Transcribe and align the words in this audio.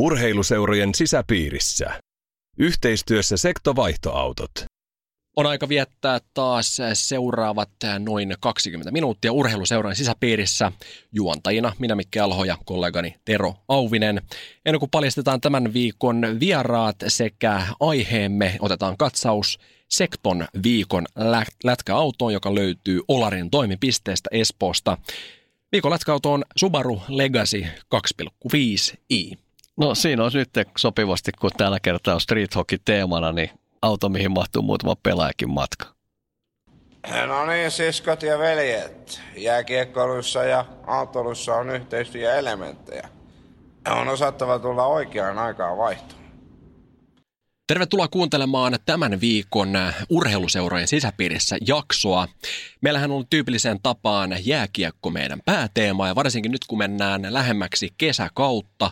Urheiluseurojen 0.00 0.94
sisäpiirissä. 0.94 2.00
Yhteistyössä 2.58 3.36
sektovaihtoautot. 3.36 4.50
On 5.36 5.46
aika 5.46 5.68
viettää 5.68 6.18
taas 6.34 6.76
seuraavat 6.92 7.70
noin 7.98 8.34
20 8.40 8.90
minuuttia 8.90 9.32
urheiluseuran 9.32 9.96
sisäpiirissä. 9.96 10.72
Juontajina 11.12 11.72
minä 11.78 11.94
Mikke 11.94 12.20
Alho 12.20 12.44
ja 12.44 12.56
kollegani 12.64 13.14
Tero 13.24 13.54
Auvinen. 13.68 14.22
Ennen 14.66 14.80
kuin 14.80 14.90
paljastetaan 14.90 15.40
tämän 15.40 15.72
viikon 15.72 16.36
vieraat 16.40 16.96
sekä 17.08 17.66
aiheemme, 17.80 18.56
otetaan 18.60 18.96
katsaus 18.96 19.58
Sekton 19.88 20.46
viikon 20.62 21.06
lätkäautoon, 21.64 22.32
joka 22.32 22.54
löytyy 22.54 23.00
Olarin 23.08 23.50
toimipisteestä 23.50 24.28
Espoosta. 24.32 24.98
Viikon 25.72 25.90
lätkäauto 25.90 26.32
on 26.32 26.44
Subaru 26.56 27.02
Legacy 27.08 27.64
2.5i. 27.94 29.49
No 29.80 29.94
siinä 29.94 30.24
on 30.24 30.30
nyt 30.34 30.50
sopivasti, 30.78 31.32
kun 31.32 31.50
tällä 31.56 31.80
kertaa 31.80 32.14
on 32.14 32.20
street 32.20 32.54
hockey 32.54 32.78
teemana, 32.84 33.32
niin 33.32 33.50
auto, 33.82 34.08
mihin 34.08 34.30
mahtuu 34.30 34.62
muutama 34.62 34.96
pelaajakin 35.02 35.50
matka. 35.50 35.86
No 37.26 37.46
niin, 37.46 37.70
siskot 37.70 38.22
ja 38.22 38.38
veljet. 38.38 39.20
Jääkiekkoilussa 39.36 40.44
ja 40.44 40.64
autolussa 40.86 41.54
on 41.54 41.70
yhteistyöelementtejä. 41.70 43.08
On 43.90 44.08
osattava 44.08 44.58
tulla 44.58 44.86
oikeaan 44.86 45.38
aikaan 45.38 45.78
vaihtoon. 45.78 46.20
Tervetuloa 47.66 48.08
kuuntelemaan 48.08 48.78
tämän 48.86 49.20
viikon 49.20 49.68
urheiluseurojen 50.08 50.88
sisäpiirissä 50.88 51.56
jaksoa. 51.66 52.28
Meillähän 52.80 53.10
on 53.10 53.26
tyypilliseen 53.30 53.78
tapaan 53.82 54.36
jääkiekko 54.44 55.10
meidän 55.10 55.40
pääteema 55.44 56.08
ja 56.08 56.14
varsinkin 56.14 56.52
nyt 56.52 56.64
kun 56.68 56.78
mennään 56.78 57.26
lähemmäksi 57.28 57.94
kesäkautta, 57.98 58.90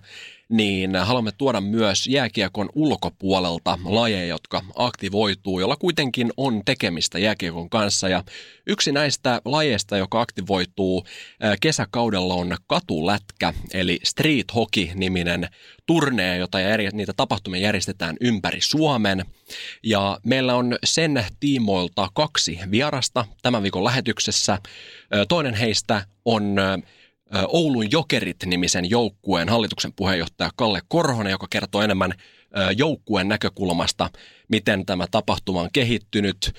niin 0.48 0.96
haluamme 0.96 1.32
tuoda 1.38 1.60
myös 1.60 2.06
jääkiekon 2.06 2.68
ulkopuolelta 2.74 3.78
lajeja, 3.84 4.26
jotka 4.26 4.62
aktivoituu, 4.74 5.60
jolla 5.60 5.76
kuitenkin 5.76 6.32
on 6.36 6.62
tekemistä 6.64 7.18
jääkiekon 7.18 7.70
kanssa. 7.70 8.08
Ja 8.08 8.24
yksi 8.66 8.92
näistä 8.92 9.42
lajeista, 9.44 9.96
joka 9.96 10.20
aktivoituu 10.20 11.04
kesäkaudella 11.60 12.34
on 12.34 12.56
katulätkä, 12.66 13.54
eli 13.74 13.98
Street 14.04 14.54
Hockey-niminen 14.54 15.48
turnee, 15.86 16.36
jota 16.36 16.60
eri, 16.60 16.88
niitä 16.92 17.12
tapahtumia 17.16 17.60
järjestetään 17.60 18.16
ympäri 18.20 18.60
Suomen. 18.60 19.24
Ja 19.82 20.18
meillä 20.24 20.54
on 20.54 20.76
sen 20.84 21.24
tiimoilta 21.40 22.08
kaksi 22.14 22.58
vierasta 22.70 23.24
tämän 23.42 23.62
viikon 23.62 23.84
lähetyksessä. 23.84 24.58
Toinen 25.28 25.54
heistä 25.54 26.06
on 26.24 26.56
Oulun 27.48 27.90
Jokerit-nimisen 27.90 28.90
joukkueen 28.90 29.48
hallituksen 29.48 29.92
puheenjohtaja 29.92 30.50
Kalle 30.56 30.80
Korhonen, 30.88 31.30
joka 31.30 31.46
kertoo 31.50 31.82
enemmän 31.82 32.14
joukkueen 32.76 33.28
näkökulmasta, 33.28 34.10
miten 34.48 34.86
tämä 34.86 35.06
tapahtuma 35.10 35.60
on 35.60 35.68
kehittynyt 35.72 36.54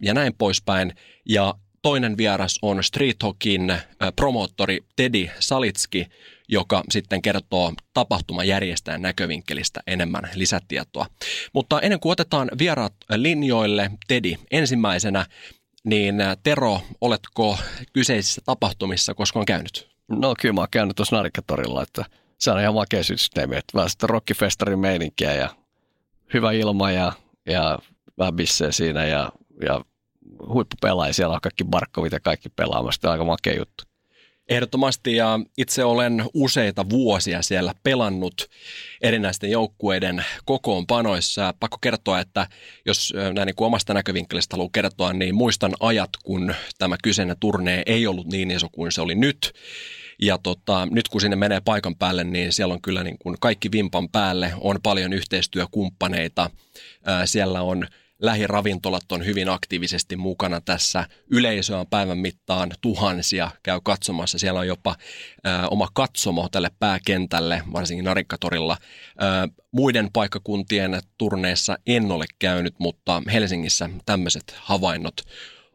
ja 0.00 0.14
näin 0.14 0.34
poispäin. 0.34 0.94
Ja 1.28 1.54
toinen 1.82 2.16
vieras 2.16 2.58
on 2.62 2.84
Street 2.84 3.22
Hockeyn 3.22 3.78
promoottori 4.16 4.80
Teddy 4.96 5.28
Salitski, 5.38 6.06
joka 6.48 6.82
sitten 6.90 7.22
kertoo 7.22 7.72
tapahtumajärjestäjän 7.94 9.02
näkövinkkelistä 9.02 9.80
enemmän 9.86 10.30
lisätietoa. 10.34 11.06
Mutta 11.52 11.80
ennen 11.80 12.00
kuin 12.00 12.12
otetaan 12.12 12.50
vieraat 12.58 12.94
linjoille, 13.16 13.90
Tedi 14.08 14.36
ensimmäisenä, 14.50 15.26
niin 15.84 16.14
Tero, 16.42 16.80
oletko 17.00 17.58
kyseisissä 17.92 18.40
tapahtumissa 18.44 19.14
koskaan 19.14 19.46
käynyt? 19.46 19.91
No 20.08 20.34
kyllä 20.40 20.52
mä 20.52 20.60
oon 20.60 20.68
käynyt 20.70 20.96
tuossa 20.96 21.16
Narikkatorilla, 21.16 21.82
että 21.82 22.04
se 22.38 22.50
on 22.50 22.60
ihan 22.60 22.74
makea 22.74 23.04
systeemi, 23.04 23.56
että 23.56 23.74
vähän 23.74 23.90
sitä 23.90 24.06
rockifestarin 24.06 24.78
meininkiä 24.78 25.34
ja 25.34 25.48
hyvä 26.34 26.52
ilma 26.52 26.90
ja, 26.90 27.12
ja 27.46 27.78
vähän 28.18 28.36
bissejä 28.36 28.72
siinä 28.72 29.04
ja, 29.04 29.32
ja 29.66 29.84
huippupelaajia, 30.48 31.12
siellä 31.12 31.34
on 31.34 31.40
kaikki 31.40 31.64
Barkovit 31.64 32.12
ja 32.12 32.20
kaikki 32.20 32.48
pelaamassa, 32.48 33.10
aika 33.10 33.24
makea 33.24 33.54
juttu. 33.58 33.84
Ehdottomasti 34.48 35.16
ja 35.16 35.40
itse 35.58 35.84
olen 35.84 36.24
useita 36.34 36.90
vuosia 36.90 37.42
siellä 37.42 37.74
pelannut 37.82 38.46
erinäisten 39.00 39.50
joukkueiden 39.50 40.24
kokoonpanoissa. 40.44 41.54
Pakko 41.60 41.78
kertoa, 41.80 42.20
että 42.20 42.46
jos 42.86 43.14
näin 43.34 43.46
niin 43.46 43.56
kuin 43.56 43.66
omasta 43.66 43.94
näkövinkkelistä 43.94 44.56
haluaa 44.56 44.70
kertoa, 44.72 45.12
niin 45.12 45.34
muistan 45.34 45.72
ajat, 45.80 46.10
kun 46.24 46.54
tämä 46.78 46.96
kyseinen 47.02 47.36
turnee 47.40 47.82
ei 47.86 48.06
ollut 48.06 48.26
niin 48.26 48.50
iso 48.50 48.68
kuin 48.72 48.92
se 48.92 49.00
oli 49.00 49.14
nyt. 49.14 49.52
Ja 50.20 50.38
tota, 50.38 50.88
nyt 50.90 51.08
kun 51.08 51.20
sinne 51.20 51.36
menee 51.36 51.60
paikan 51.64 51.96
päälle, 51.96 52.24
niin 52.24 52.52
siellä 52.52 52.74
on 52.74 52.82
kyllä 52.82 53.04
niin 53.04 53.18
kuin 53.18 53.36
kaikki 53.40 53.72
vimpan 53.72 54.08
päälle, 54.08 54.52
on 54.60 54.78
paljon 54.82 55.12
yhteistyökumppaneita. 55.12 56.50
siellä 57.24 57.62
on 57.62 57.86
lähiravintolat 58.22 59.12
on 59.12 59.24
hyvin 59.24 59.48
aktiivisesti 59.48 60.16
mukana 60.16 60.60
tässä. 60.60 61.06
Yleisöä 61.30 61.78
on 61.78 61.86
päivän 61.86 62.18
mittaan 62.18 62.70
tuhansia, 62.80 63.50
käy 63.62 63.80
katsomassa. 63.84 64.38
Siellä 64.38 64.60
on 64.60 64.66
jopa 64.66 64.96
ö, 65.46 65.66
oma 65.70 65.88
katsomo 65.94 66.48
tälle 66.48 66.70
pääkentälle, 66.78 67.62
varsinkin 67.72 68.04
Narikkatorilla. 68.04 68.76
Ö, 68.80 69.48
muiden 69.72 70.08
paikkakuntien 70.12 71.00
turneissa 71.18 71.78
en 71.86 72.12
ole 72.12 72.24
käynyt, 72.38 72.74
mutta 72.78 73.22
Helsingissä 73.32 73.90
tämmöiset 74.06 74.54
havainnot 74.56 75.16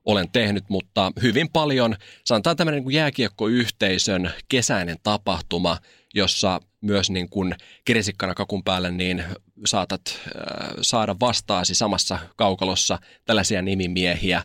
olen 0.08 0.32
tehnyt, 0.32 0.70
mutta 0.70 1.12
hyvin 1.22 1.50
paljon, 1.54 1.96
sanotaan 2.26 2.56
tämmöinen 2.56 2.84
niin 2.84 2.94
jääkiekkoyhteisön 2.94 4.32
kesäinen 4.50 4.98
tapahtuma, 5.04 5.78
jossa 6.14 6.60
myös 6.82 7.10
niin 7.10 7.30
kuin 7.30 7.56
kirsikkana 7.86 8.34
kakun 8.34 8.64
päälle 8.64 8.92
niin 8.92 9.24
saatat 9.66 10.02
äh, 10.08 10.70
saada 10.82 11.16
vastaasi 11.20 11.76
samassa 11.76 12.20
kaukalossa 12.36 13.00
tällaisia 13.26 13.62
nimimiehiä 13.62 14.38
äh, 14.38 14.44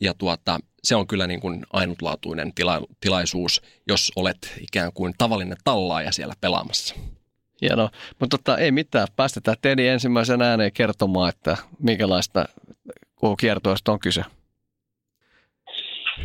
ja 0.00 0.14
tuota, 0.14 0.60
se 0.82 0.96
on 0.96 1.06
kyllä 1.06 1.26
niin 1.26 1.40
kuin 1.40 1.66
ainutlaatuinen 1.72 2.52
tila- 2.54 2.86
tilaisuus, 3.00 3.62
jos 3.88 4.12
olet 4.16 4.54
ikään 4.60 4.92
kuin 4.92 5.14
tavallinen 5.18 5.58
tallaaja 5.64 6.12
siellä 6.12 6.34
pelaamassa. 6.40 6.94
Hienoa, 7.62 7.90
mutta 8.20 8.38
tota, 8.38 8.58
ei 8.58 8.70
mitään. 8.70 9.08
Päästetään 9.16 9.56
Tedi 9.62 9.88
ensimmäisen 9.88 10.42
ääneen 10.42 10.72
kertomaan, 10.72 11.28
että 11.28 11.56
minkälaista 11.78 12.44
kiertoista 13.38 13.92
on 13.92 13.98
kyse. 13.98 14.24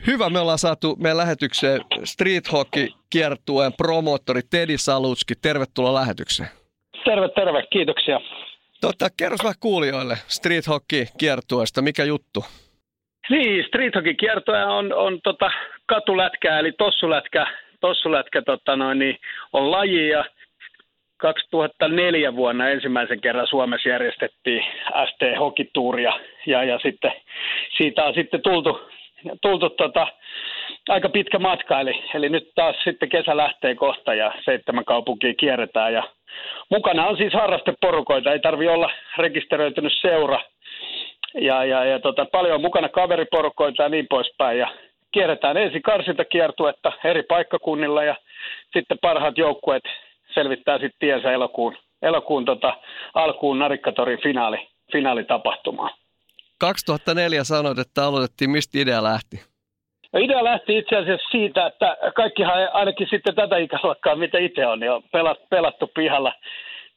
Hyvä, 0.07 0.29
me 0.29 0.39
ollaan 0.39 0.57
saatu 0.57 0.95
meidän 0.95 1.17
lähetykseen 1.17 1.81
Street 2.03 2.51
Hockey 2.51 2.87
kiertueen 3.09 3.73
promoottori 3.73 4.41
Tedi 4.51 4.77
Salutski. 4.77 5.33
Tervetuloa 5.41 5.93
lähetykseen. 5.93 6.49
Terve, 7.05 7.29
terve, 7.29 7.63
kiitoksia. 7.69 8.19
Tota, 8.81 9.07
kerro 9.17 9.37
vähän 9.43 9.55
kuulijoille 9.59 10.15
Street 10.27 10.67
Hockey 10.67 11.05
kiertueesta, 11.17 11.81
mikä 11.81 12.03
juttu? 12.03 12.45
Niin, 13.29 13.65
Street 13.67 13.95
Hockey 13.95 14.13
kiertue 14.13 14.65
on, 14.65 14.93
on 14.93 15.19
tota 15.23 15.51
katulätkä, 15.85 16.59
eli 16.59 16.71
tossulätkä, 16.71 17.47
tossulätkä 17.79 18.41
tota 18.41 18.75
noin, 18.75 18.99
niin 18.99 19.17
on 19.53 19.71
laji 19.71 20.09
ja 20.09 20.25
2004 21.17 22.35
vuonna 22.35 22.69
ensimmäisen 22.69 23.21
kerran 23.21 23.47
Suomessa 23.47 23.89
järjestettiin 23.89 24.63
ST 25.05 25.39
Hokituuria 25.39 26.13
ja, 26.45 26.63
ja 26.63 26.79
sitten 26.79 27.11
siitä 27.77 28.05
on 28.05 28.13
sitten 28.13 28.41
tultu 28.41 28.79
tultu 29.41 29.69
tota, 29.69 30.07
aika 30.89 31.09
pitkä 31.09 31.39
matka, 31.39 31.79
eli, 31.79 32.03
eli 32.13 32.29
nyt 32.29 32.51
taas 32.55 32.75
sitten 32.83 33.09
kesä 33.09 33.37
lähtee 33.37 33.75
kohta 33.75 34.13
ja 34.13 34.33
seitsemän 34.45 34.85
kaupunkia 34.85 35.33
kierretään. 35.33 35.93
Ja 35.93 36.03
mukana 36.69 37.07
on 37.07 37.17
siis 37.17 37.33
harrasteporukoita, 37.33 38.31
ei 38.31 38.39
tarvi 38.39 38.67
olla 38.67 38.91
rekisteröitynyt 39.17 39.93
seura. 40.01 40.41
Ja, 41.33 41.65
ja, 41.65 41.85
ja 41.85 41.99
tota, 41.99 42.25
paljon 42.25 42.55
on 42.55 42.61
mukana 42.61 42.89
kaveriporukoita 42.89 43.83
ja 43.83 43.89
niin 43.89 44.07
poispäin. 44.09 44.59
Ja 44.59 44.67
kierretään 45.11 45.57
ensin 45.57 45.81
karsintakiertuetta 45.81 46.91
eri 47.03 47.23
paikkakunnilla 47.23 48.03
ja 48.03 48.15
sitten 48.73 48.97
parhaat 49.01 49.37
joukkueet 49.37 49.83
selvittää 50.33 50.75
sitten 50.75 50.99
tiensä 50.99 51.31
elokuun, 51.31 51.77
elokuun 52.01 52.45
tota, 52.45 52.73
alkuun 53.13 53.59
Narikkatorin 53.59 54.21
finaali, 54.21 54.67
finaalitapahtumaan. 54.91 55.91
2004 56.61 57.43
sanoit, 57.43 57.79
että 57.79 58.05
aloitettiin. 58.05 58.51
Mistä 58.51 58.79
idea 58.79 59.03
lähti? 59.03 59.41
No 60.13 60.19
idea 60.19 60.43
lähti 60.43 60.77
itse 60.77 60.95
asiassa 60.97 61.29
siitä, 61.31 61.67
että 61.67 61.97
kaikkihan 62.15 62.69
ainakin 62.73 63.07
sitten 63.09 63.35
tätä 63.35 63.57
ikäluokkaa, 63.57 64.15
mitä 64.15 64.37
itse 64.39 64.67
on, 64.67 64.79
niin 64.79 64.91
on 64.91 65.03
pelattu 65.49 65.91
pihalla, 65.95 66.33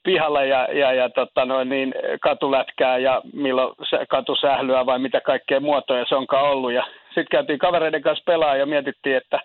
pihalla 0.02 0.44
ja, 0.44 0.68
ja, 0.72 0.92
ja 0.92 1.10
tota 1.10 1.44
noin, 1.44 1.68
niin 1.68 1.94
katulätkää 2.20 2.98
ja 2.98 3.22
milloin 3.32 3.74
katusählyä 4.08 4.86
vai 4.86 4.98
mitä 4.98 5.20
kaikkea 5.20 5.60
muotoja 5.60 6.04
se 6.08 6.14
onkaan 6.14 6.50
ollut. 6.50 6.72
Ja 6.72 6.84
sitten 7.06 7.30
käytiin 7.30 7.58
kavereiden 7.58 8.02
kanssa 8.02 8.24
pelaa 8.26 8.56
ja 8.56 8.66
mietittiin, 8.66 9.16
että 9.16 9.40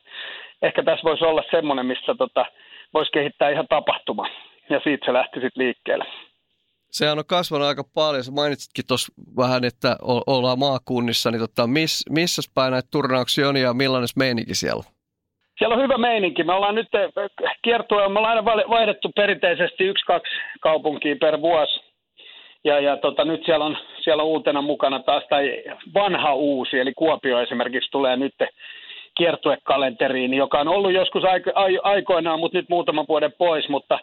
ehkä 0.62 0.83
tässä 0.83 1.04
voisi 1.04 1.25
olla 1.25 1.44
semmoinen, 1.51 1.86
missä 1.86 2.16
tota, 2.18 2.45
voisi 2.94 3.12
kehittää 3.12 3.50
ihan 3.50 3.68
tapahtuma. 3.69 4.30
Ja 4.69 4.80
siitä 4.83 5.06
se 5.06 5.13
lähti 5.13 5.39
sitten 5.39 5.63
liikkeelle. 5.63 6.06
Sehän 6.91 7.19
on 7.19 7.25
kasvanut 7.25 7.68
aika 7.68 7.83
paljon. 7.94 8.24
Sä 8.24 8.31
mainitsitkin 8.31 8.88
tuossa 8.88 9.13
vähän, 9.38 9.63
että 9.63 9.95
ollaan 10.27 10.59
maakunnissa, 10.59 11.31
niin 11.31 11.39
tota, 11.39 11.68
miss, 11.68 12.06
missä 12.09 12.41
päin 12.56 12.71
näitä 12.71 12.88
turnauksia 12.91 13.50
on 13.50 13.57
ja 13.57 13.74
millainen 13.74 14.07
meininki 14.15 14.56
siellä? 14.56 14.83
siellä 15.59 15.75
on 15.75 15.81
hyvä 15.81 15.97
meininki. 15.97 16.44
Me 16.44 16.53
ollaan 16.53 16.75
nyt 16.75 16.88
kiertua, 17.63 18.09
me 18.09 18.19
ollaan 18.19 18.38
aina 18.38 18.69
vaihdettu 18.69 19.12
perinteisesti 19.15 19.83
yksi, 19.83 20.06
kaksi 20.06 20.31
kaupunkia 20.62 21.15
per 21.21 21.41
vuosi. 21.41 21.80
Ja, 22.63 22.80
ja 22.80 22.97
tota, 22.97 23.25
nyt 23.25 23.45
siellä 23.45 23.65
on, 23.65 23.77
siellä 24.01 24.24
on 24.24 24.30
uutena 24.30 24.62
mukana 24.62 25.00
taas 25.00 25.24
tai 25.30 25.63
vanha 25.94 26.33
uusi, 26.33 26.80
eli 26.80 26.94
Kuopio 26.94 27.42
esimerkiksi 27.42 27.92
tulee 27.92 28.18
nyt 28.18 28.35
kiertuekalenteriin, 29.19 30.33
joka 30.33 30.60
on 30.60 30.68
ollut 30.68 30.94
joskus 30.94 31.24
aiko, 31.24 31.51
aikoinaan, 31.83 32.39
mutta 32.39 32.57
nyt 32.57 32.69
muutaman 32.69 33.06
vuoden 33.07 33.33
pois, 33.38 33.69
mutta 33.69 34.00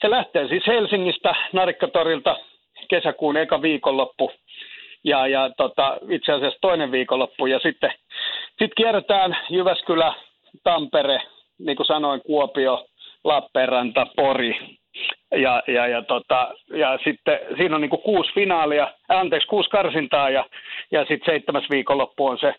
se 0.00 0.10
lähtee 0.10 0.48
siis 0.48 0.66
Helsingistä 0.66 1.34
Narikkatorilta 1.52 2.36
kesäkuun 2.88 3.36
eka 3.36 3.62
viikonloppu 3.62 4.32
ja, 5.04 5.26
ja 5.26 5.50
tota, 5.56 5.96
itse 6.10 6.32
asiassa 6.32 6.58
toinen 6.60 6.92
viikonloppu 6.92 7.46
ja 7.46 7.58
sitten 7.58 7.92
sit 8.58 8.70
kierretään 8.76 9.36
Jyväskylä, 9.50 10.14
Tampere, 10.64 11.18
niin 11.58 11.76
kuin 11.76 11.86
sanoin, 11.86 12.20
Kuopio, 12.20 12.86
Lappeenranta, 13.24 14.06
Pori. 14.16 14.78
Ja, 15.30 15.62
ja, 15.66 15.86
ja, 15.86 16.02
tota, 16.02 16.54
ja 16.74 16.98
sitten 17.04 17.38
siinä 17.56 17.74
on 17.74 17.80
niin 17.80 17.90
kuin 17.90 18.02
kuusi 18.02 18.32
finaalia, 18.34 18.94
anteeksi, 19.08 19.48
kuusi 19.48 19.70
karsintaa 19.70 20.30
ja, 20.30 20.44
ja 20.90 21.00
sitten 21.00 21.32
seitsemäs 21.32 21.64
viikonloppu 21.70 22.26
on 22.26 22.38
se 22.38 22.54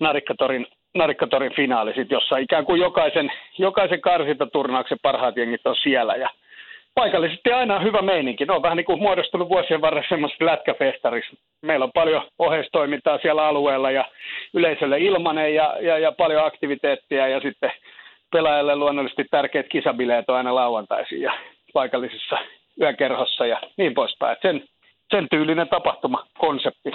Narikkatorin, 0.00 0.66
Narikkatorin 0.98 1.54
finaali, 1.54 1.94
sit, 1.94 2.10
jossa 2.10 2.36
ikään 2.36 2.64
kuin 2.64 2.80
jokaisen, 2.80 3.32
jokaisen 3.58 4.00
karsintaturnauksen 4.00 4.98
parhaat 5.02 5.36
jengit 5.36 5.66
on 5.66 5.76
siellä. 5.76 6.14
Ja 6.14 6.30
paikallisesti 6.94 7.52
aina 7.52 7.80
hyvä 7.80 8.02
meininki. 8.02 8.44
Ne 8.44 8.52
on 8.52 8.62
vähän 8.62 8.76
niin 8.76 8.84
kuin 8.84 9.02
muodostunut 9.02 9.48
vuosien 9.48 9.80
varrella 9.80 10.08
semmoista 10.08 10.44
lätkäfestarissa. 10.44 11.36
Meillä 11.62 11.84
on 11.84 11.92
paljon 11.94 12.22
oheistoimintaa 12.38 13.18
siellä 13.18 13.46
alueella 13.46 13.90
ja 13.90 14.04
yleisölle 14.54 14.98
ilmanen 14.98 15.54
ja, 15.54 15.76
ja, 15.80 15.98
ja 15.98 16.12
paljon 16.12 16.46
aktiviteettia 16.46 17.28
ja 17.28 17.40
sitten 17.40 17.72
pelaajalle 18.32 18.76
luonnollisesti 18.76 19.24
tärkeät 19.30 19.66
kisabileet 19.68 20.30
on 20.30 20.36
aina 20.36 20.54
lauantaisin 20.54 21.20
ja 21.20 21.32
paikallisissa 21.72 22.38
yökerhossa 22.80 23.46
ja 23.46 23.60
niin 23.76 23.94
poispäin. 23.94 24.36
Sen, 24.42 24.64
sen 25.10 25.26
tyylinen 25.30 25.68
tapahtuma, 25.68 26.26
konsepti. 26.38 26.90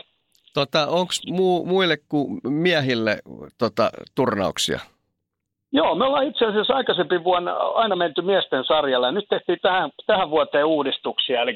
Tota, 0.54 0.88
Onko 0.88 1.14
mu, 1.32 1.66
muille 1.66 1.98
kuin 2.10 2.42
miehille 2.44 3.18
tota, 3.58 3.90
turnauksia? 4.16 4.80
Joo, 5.74 5.96
me 5.96 6.06
ollaan 6.06 6.28
itse 6.28 6.46
asiassa 6.46 6.74
aikaisempi 6.74 7.24
vuonna 7.24 7.54
aina 7.54 7.96
menty 7.96 8.22
miesten 8.22 8.64
sarjalla 8.64 9.08
ja 9.08 9.12
nyt 9.12 9.26
tehtiin 9.30 9.60
tähän, 9.62 9.90
tähän 10.08 10.30
vuoteen 10.30 10.66
uudistuksia. 10.66 11.42
Eli 11.42 11.56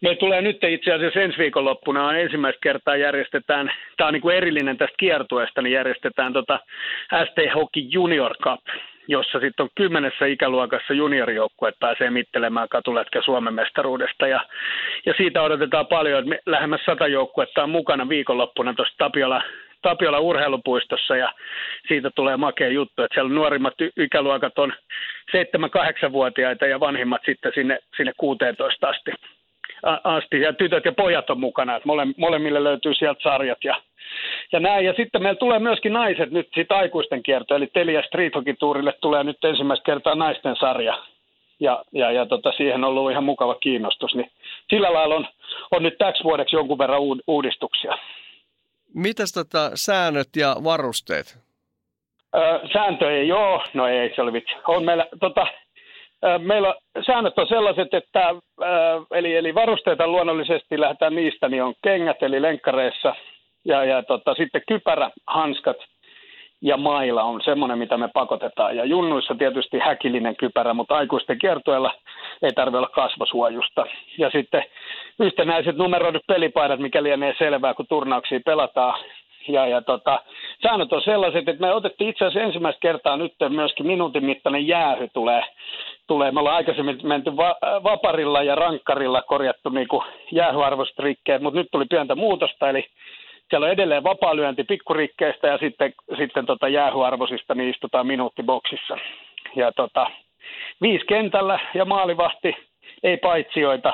me 0.00 0.14
tulee 0.14 0.42
nyt 0.42 0.64
itse 0.64 0.92
asiassa 0.92 1.20
ensi 1.20 1.38
viikonloppuna 1.38 2.18
ensimmäistä 2.18 2.60
kertaa 2.62 2.96
järjestetään, 2.96 3.72
tämä 3.96 4.08
on 4.08 4.14
niin 4.14 4.22
kuin 4.22 4.36
erillinen 4.36 4.78
tästä 4.78 4.96
kiertueesta, 4.98 5.62
niin 5.62 5.72
järjestetään 5.72 6.32
tota 6.32 6.60
ST 7.24 7.54
Hockey 7.54 7.82
Junior 7.82 8.36
Cup, 8.36 8.60
jossa 9.08 9.40
sitten 9.40 9.64
on 9.64 9.70
kymmenessä 9.74 10.26
ikäluokassa 10.26 10.94
juniorijoukkueet 10.94 11.74
pääsee 11.80 12.10
mittelemään 12.10 12.68
katulätkä 12.68 13.22
Suomen 13.22 13.54
mestaruudesta. 13.54 14.26
Ja, 14.26 14.40
ja 15.06 15.14
siitä 15.16 15.42
odotetaan 15.42 15.86
paljon, 15.86 16.32
että 16.32 16.50
lähemmäs 16.50 16.80
sata 16.86 17.06
joukkuetta 17.06 17.62
on 17.62 17.70
mukana 17.70 18.08
viikonloppuna 18.08 18.74
tuossa 18.74 18.94
Tapiola 18.98 19.42
Tapiola 19.82 20.18
urheilupuistossa 20.18 21.16
ja 21.16 21.32
siitä 21.88 22.10
tulee 22.14 22.36
makea 22.36 22.68
juttu, 22.68 23.02
että 23.02 23.14
siellä 23.14 23.34
nuorimmat 23.34 23.74
ikäluokat 23.96 24.58
on 24.58 24.72
7-8-vuotiaita 25.36 26.66
ja 26.66 26.80
vanhimmat 26.80 27.20
sitten 27.24 27.52
sinne, 27.54 27.78
sinne 27.96 28.12
16 28.16 28.88
asti. 28.88 29.10
Asti. 30.04 30.40
Ja 30.40 30.52
tytöt 30.52 30.84
ja 30.84 30.92
pojat 30.92 31.30
on 31.30 31.40
mukana, 31.40 31.76
että 31.76 31.86
mole, 31.86 32.06
molemmille 32.16 32.64
löytyy 32.64 32.94
sieltä 32.94 33.22
sarjat 33.22 33.64
ja, 33.64 33.82
ja 34.52 34.60
näin. 34.60 34.86
Ja 34.86 34.94
sitten 34.96 35.22
meillä 35.22 35.38
tulee 35.38 35.58
myöskin 35.58 35.92
naiset 35.92 36.30
nyt 36.30 36.48
siitä 36.54 36.76
aikuisten 36.76 37.22
kierto, 37.22 37.54
eli 37.54 37.66
Telia 37.66 38.02
Street 38.02 38.34
Hockey 38.34 38.54
Tourille 38.58 38.92
tulee 39.00 39.24
nyt 39.24 39.44
ensimmäistä 39.44 39.84
kertaa 39.84 40.14
naisten 40.14 40.56
sarja. 40.56 40.98
Ja, 41.60 41.84
ja, 41.92 42.12
ja 42.12 42.26
tota, 42.26 42.52
siihen 42.52 42.84
on 42.84 42.90
ollut 42.90 43.10
ihan 43.10 43.24
mukava 43.24 43.54
kiinnostus, 43.54 44.14
niin 44.14 44.30
sillä 44.70 44.92
lailla 44.92 45.14
on, 45.14 45.26
on 45.70 45.82
nyt 45.82 45.98
täksi 45.98 46.24
vuodeksi 46.24 46.56
jonkun 46.56 46.78
verran 46.78 47.00
uudistuksia. 47.26 47.98
Mitäs 48.94 49.32
tota 49.32 49.70
säännöt 49.74 50.28
ja 50.36 50.56
varusteet? 50.64 51.38
Öö, 52.36 52.58
sääntö 52.72 53.10
ei 53.18 53.32
ole, 53.32 53.62
no 53.74 53.86
ei 53.86 54.12
se 54.14 54.22
oli 54.22 54.32
vitsi. 54.32 54.54
On 54.66 54.84
meillä, 54.84 55.06
tota, 55.20 55.46
meillä 56.38 56.74
säännöt 57.06 57.38
on 57.38 57.48
sellaiset, 57.48 57.94
että 57.94 58.34
eli, 59.14 59.36
eli 59.36 59.54
varusteita 59.54 60.06
luonnollisesti 60.06 60.80
lähdetään 60.80 61.14
niistä, 61.14 61.48
niin 61.48 61.62
on 61.62 61.74
kengät 61.82 62.22
eli 62.22 62.42
lenkkareissa 62.42 63.14
ja, 63.64 63.84
ja 63.84 64.02
tota, 64.02 64.34
sitten 64.34 64.62
kypärä, 64.68 65.10
hanskat– 65.26 65.76
ja 66.62 66.76
maila 66.76 67.22
on 67.22 67.40
semmoinen, 67.44 67.78
mitä 67.78 67.96
me 67.96 68.08
pakotetaan. 68.14 68.76
Ja 68.76 68.84
junnuissa 68.84 69.34
tietysti 69.34 69.78
häkillinen 69.78 70.36
kypärä, 70.36 70.74
mutta 70.74 70.96
aikuisten 70.96 71.38
kiertueella 71.38 71.94
ei 72.42 72.52
tarvitse 72.52 72.78
olla 72.78 72.88
kasvosuojusta. 72.88 73.86
Ja 74.18 74.30
sitten 74.30 74.64
yhtenäiset 75.20 75.76
numeroidut 75.76 76.26
pelipaidat, 76.26 76.80
mikä 76.80 77.02
lienee 77.02 77.34
selvää, 77.38 77.74
kun 77.74 77.86
turnauksia 77.88 78.40
pelataan. 78.44 79.00
Ja, 79.48 79.66
ja 79.66 79.82
tota, 79.82 80.22
säännöt 80.62 80.92
on 80.92 81.02
sellaiset, 81.02 81.48
että 81.48 81.66
me 81.66 81.72
otettiin 81.72 82.10
itse 82.10 82.24
asiassa 82.24 82.46
ensimmäistä 82.46 82.80
kertaa 82.80 83.16
nyt 83.16 83.32
myöskin 83.48 83.86
minuutin 83.86 84.24
mittainen 84.24 84.66
jäähy 84.66 85.08
tulee. 85.12 85.42
Tulee. 86.08 86.30
Me 86.30 86.40
ollaan 86.40 86.56
aikaisemmin 86.56 86.98
menty 87.02 87.36
va- 87.36 87.56
vaparilla 87.82 88.42
ja 88.42 88.54
rankkarilla 88.54 89.22
korjattu 89.22 89.68
niin 89.68 89.88
jäähyarvostrikkejä, 90.32 91.38
mutta 91.38 91.60
nyt 91.60 91.68
tuli 91.72 91.84
pientä 91.90 92.14
muutosta, 92.14 92.70
eli 92.70 92.86
siellä 93.50 93.64
on 93.64 93.72
edelleen 93.72 94.04
vapaalyönti 94.04 94.64
pikkurikkeistä 94.64 95.46
ja 95.46 95.58
sitten, 95.58 95.92
sitten 96.16 96.46
tota 96.46 96.68
jäähyarvoisista 96.68 97.54
niin 97.54 97.70
istutaan 97.70 98.06
minuuttiboksissa. 98.06 98.96
Ja 99.56 99.72
tota, 99.72 100.06
viisi 100.80 101.06
kentällä 101.06 101.58
ja 101.74 101.84
maalivahti, 101.84 102.54
ei 103.02 103.16
paitsioita, 103.16 103.92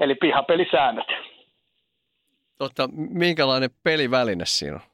eli 0.00 0.14
pihapelisäännöt. 0.14 1.06
Totta, 2.58 2.88
minkälainen 3.10 3.70
peliväline 3.84 4.44
siinä 4.46 4.76
on? 4.76 4.93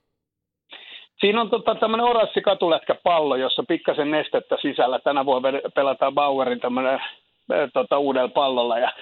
Siinä 1.21 1.41
on 1.41 1.51
tota, 1.51 1.75
tämmöinen 1.75 2.07
oranssi 2.07 2.41
katulätkäpallo, 2.41 3.37
jossa 3.37 3.65
pikkasen 3.69 4.11
nestettä 4.11 4.57
sisällä. 4.61 4.99
Tänä 4.99 5.27
vuonna 5.27 5.49
pelataan 5.75 6.15
Bauerin 6.15 6.61
tämmöinen 6.61 7.01
tota, 7.73 7.99
uudella 7.99 8.29
pallolla 8.29 8.79
ja 8.79 8.93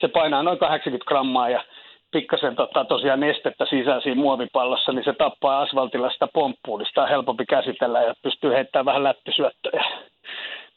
se 0.00 0.08
painaa 0.08 0.42
noin 0.42 0.58
80 0.58 1.08
grammaa 1.08 1.48
ja 1.48 1.64
pikkasen 2.10 2.56
tota, 2.56 2.84
tosiaan 2.84 3.20
nestettä 3.20 3.66
sisään 3.66 4.02
siinä 4.02 4.20
muovipallossa, 4.20 4.92
niin 4.92 5.04
se 5.04 5.12
tappaa 5.12 5.60
asfaltilla 5.60 6.10
sitä 6.10 6.28
pomppuun, 6.34 6.78
niin 6.78 6.86
sitä 6.86 7.02
on 7.02 7.08
helpompi 7.08 7.46
käsitellä 7.46 8.02
ja 8.02 8.14
pystyy 8.22 8.52
heittämään 8.52 8.86
vähän 8.86 9.04
läppisyöttöjä. 9.04 9.84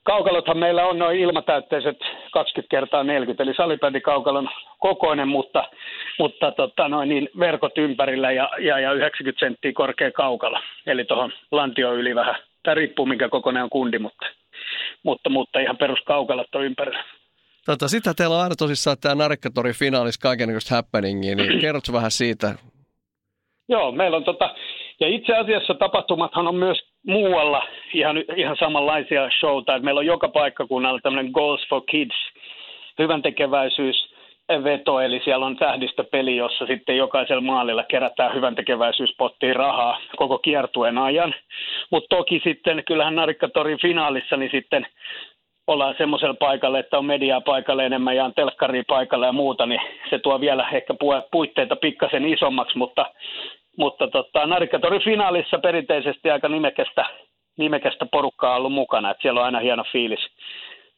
Kaukalothan 0.08 0.58
meillä 0.58 0.86
on 0.86 1.00
noin 1.00 1.20
ilmatäytteiset 1.20 1.98
20 2.34 2.72
kertaa 2.72 3.04
40, 3.04 3.44
eli 3.44 3.54
salibändikaukalon 3.54 4.50
kokoinen, 4.80 5.28
mutta, 5.28 5.64
mutta 6.20 6.52
tota, 6.52 6.90
noin 6.90 7.10
niin 7.10 7.30
verkot 7.40 7.78
ympärillä 7.78 8.32
ja, 8.32 8.50
ja, 8.60 8.80
ja 8.80 8.94
90 8.94 9.46
senttiä 9.46 9.72
korkea 9.74 10.12
kaukalo. 10.12 10.60
Eli 10.86 11.06
tuohon 11.06 11.32
lantio 11.52 11.94
yli 11.94 12.16
vähän. 12.16 12.36
Tämä 12.64 12.76
riippuu 12.76 13.06
minkä 13.06 13.30
kokoinen 13.30 13.64
on 13.64 13.70
kundi, 13.70 14.00
mutta, 14.00 14.26
mutta, 15.04 15.30
mutta 15.30 15.60
ihan 15.60 15.78
peruskaukalot 15.78 16.56
on 16.56 16.66
ympärillä. 16.66 17.04
Tota, 17.66 17.88
sitä 17.88 18.14
teillä 18.14 18.36
on 18.36 18.44
aina 18.44 18.56
tosissaan 18.56 18.98
tämä 19.02 19.16
Narikkatori 19.16 19.74
finaalis 19.74 20.18
kaikenlaista 20.18 20.76
happeningia, 20.76 21.36
niin 21.36 21.60
kerrotko 21.62 21.94
vähän 21.94 22.12
siitä? 22.12 22.56
Joo, 23.70 23.92
meillä 23.92 24.18
on 24.18 24.24
tota, 24.24 24.56
ja 25.00 25.08
itse 25.08 25.36
asiassa 25.36 25.74
tapahtumathan 25.74 26.48
on 26.48 26.56
myös 26.56 26.78
muualla 27.06 27.68
ihan, 27.94 28.24
ihan 28.36 28.58
samanlaisia 28.60 29.30
showta. 29.40 29.80
meillä 29.80 30.00
on 30.00 30.06
joka 30.06 30.30
paikkakunnalla 30.30 31.00
tämmöinen 31.04 31.32
Goals 31.32 31.70
for 31.70 31.82
Kids, 31.92 32.16
hyvän 33.00 33.22
tekeväisyys, 33.22 34.18
veto, 34.64 35.00
eli 35.00 35.22
siellä 35.24 35.46
on 35.46 35.56
tähdistöpeli, 35.56 36.36
jossa 36.36 36.66
sitten 36.66 36.98
jokaisella 36.98 37.42
maalilla 37.42 37.84
kerätään 37.84 38.36
hyvän 38.36 38.56
tekeväisyyspottiin 38.56 39.56
rahaa 39.56 40.00
koko 40.16 40.38
kiertueen 40.38 40.98
ajan. 40.98 41.34
Mutta 41.92 42.16
toki 42.16 42.42
sitten 42.44 42.84
kyllähän 42.88 43.16
Narikkatorin 43.16 43.82
finaalissa, 43.82 44.38
niin 44.38 44.52
sitten 44.52 44.88
ollaan 45.68 45.96
semmoisella 45.98 46.34
paikalla, 46.34 46.80
että 46.80 46.98
on 46.98 47.06
mediaa 47.06 47.42
paikalle 47.42 47.86
enemmän 47.86 48.16
ja 48.16 48.26
on 48.26 48.34
telkkaria 48.34 48.84
paikalla 48.88 49.26
ja 49.26 49.32
muuta, 49.32 49.66
niin 49.66 49.82
se 50.10 50.20
tuo 50.20 50.42
vielä 50.42 50.70
ehkä 50.74 50.94
puitteita 51.32 51.76
pikkasen 51.76 52.26
isommaksi, 52.26 52.78
mutta, 52.78 53.06
mutta 53.78 54.08
tota, 54.08 54.46
Narikkatorin 54.46 55.04
finaalissa 55.04 55.60
perinteisesti 55.60 56.32
aika 56.32 56.50
nimekästä, 56.50 57.06
nimekästä 57.58 58.06
porukkaa 58.12 58.52
on 58.52 58.58
ollut 58.58 58.74
mukana, 58.74 59.12
että 59.12 59.22
siellä 59.22 59.40
on 59.40 59.46
aina 59.46 59.60
hieno 59.60 59.84
fiilis. 59.92 60.28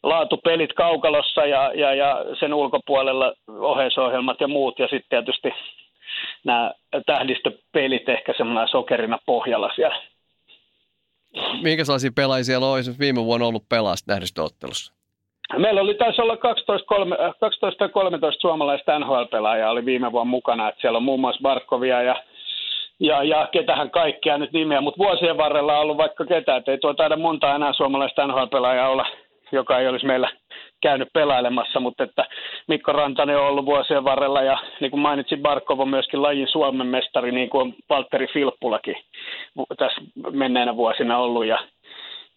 Laatupelit 0.04 0.74
kaukalossa 0.74 1.46
ja, 1.46 1.72
ja, 1.74 1.94
ja 1.96 2.26
sen 2.40 2.54
ulkopuolella 2.54 3.34
oheisohjelmat 3.48 4.42
ja 4.42 4.48
muut 4.48 4.80
ja 4.80 4.88
sitten 4.88 5.10
tietysti 5.10 5.54
nämä 6.44 6.72
tähdistöpelit 7.06 8.10
ehkä 8.10 8.34
semmoinen 8.38 8.68
sokerina 8.68 9.20
pohjalla 9.26 9.72
siellä 9.76 10.02
Minkä 11.62 11.86
sellaisia 11.86 12.12
pelaajia 12.16 12.44
siellä 12.44 12.68
on 12.68 12.84
viime 13.00 13.26
vuonna 13.26 13.46
ollut 13.46 13.70
pelaa 13.70 13.96
nähdistöottelussa? 14.08 14.94
Meillä 15.58 15.82
oli 15.82 15.94
taisi 15.94 16.22
olla 16.22 16.38
12, 16.38 16.88
3, 16.88 17.16
12 17.40 17.80
tai 17.80 17.90
13 17.90 18.42
suomalaista 18.42 19.00
NHL-pelaajaa 19.00 19.72
oli 19.72 19.86
viime 19.86 20.12
vuonna 20.12 20.30
mukana. 20.30 20.70
Että 20.70 20.82
siellä 20.82 20.98
on 20.98 21.04
muun 21.04 21.20
muassa 21.20 21.42
Barkovia 21.42 22.02
ja 22.02 22.24
ja, 23.00 23.24
ja 23.24 23.48
ketähän 23.52 23.92
kaikkea 23.92 24.38
nyt 24.38 24.54
nimeä, 24.54 24.82
mutta 24.82 25.04
vuosien 25.04 25.38
varrella 25.38 25.76
on 25.76 25.82
ollut 25.82 25.98
vaikka 25.98 26.26
ketä, 26.26 26.56
että 26.56 26.72
ei 26.72 26.78
tuo 26.78 26.94
taida 26.94 27.18
monta 27.18 27.56
enää 27.56 27.74
suomalaista 27.74 28.28
NHL-pelaajaa 28.28 28.90
olla, 28.90 29.06
joka 29.52 29.80
ei 29.80 29.88
olisi 29.88 30.06
meillä 30.06 30.30
käynyt 30.82 31.08
pelailemassa, 31.14 31.80
mutta 31.80 32.04
että 32.04 32.26
Mikko 32.68 32.92
Rantanen 32.92 33.38
on 33.38 33.48
ollut 33.48 33.66
vuosien 33.66 34.04
varrella 34.04 34.42
ja 34.42 34.58
niin 34.80 34.92
kuin 34.92 35.02
mainitsin, 35.02 35.42
Barkov 35.42 35.80
on 35.80 35.90
myöskin 35.90 36.22
lajin 36.22 36.48
Suomen 36.48 36.88
mestari, 36.88 37.32
niin 37.32 37.50
kuin 37.50 37.76
Valtteri 37.90 38.28
Filppulakin 38.34 38.96
tässä 39.78 40.02
menneenä 40.32 40.76
vuosina 40.76 41.18
ollut 41.18 41.46
ja, 41.46 41.60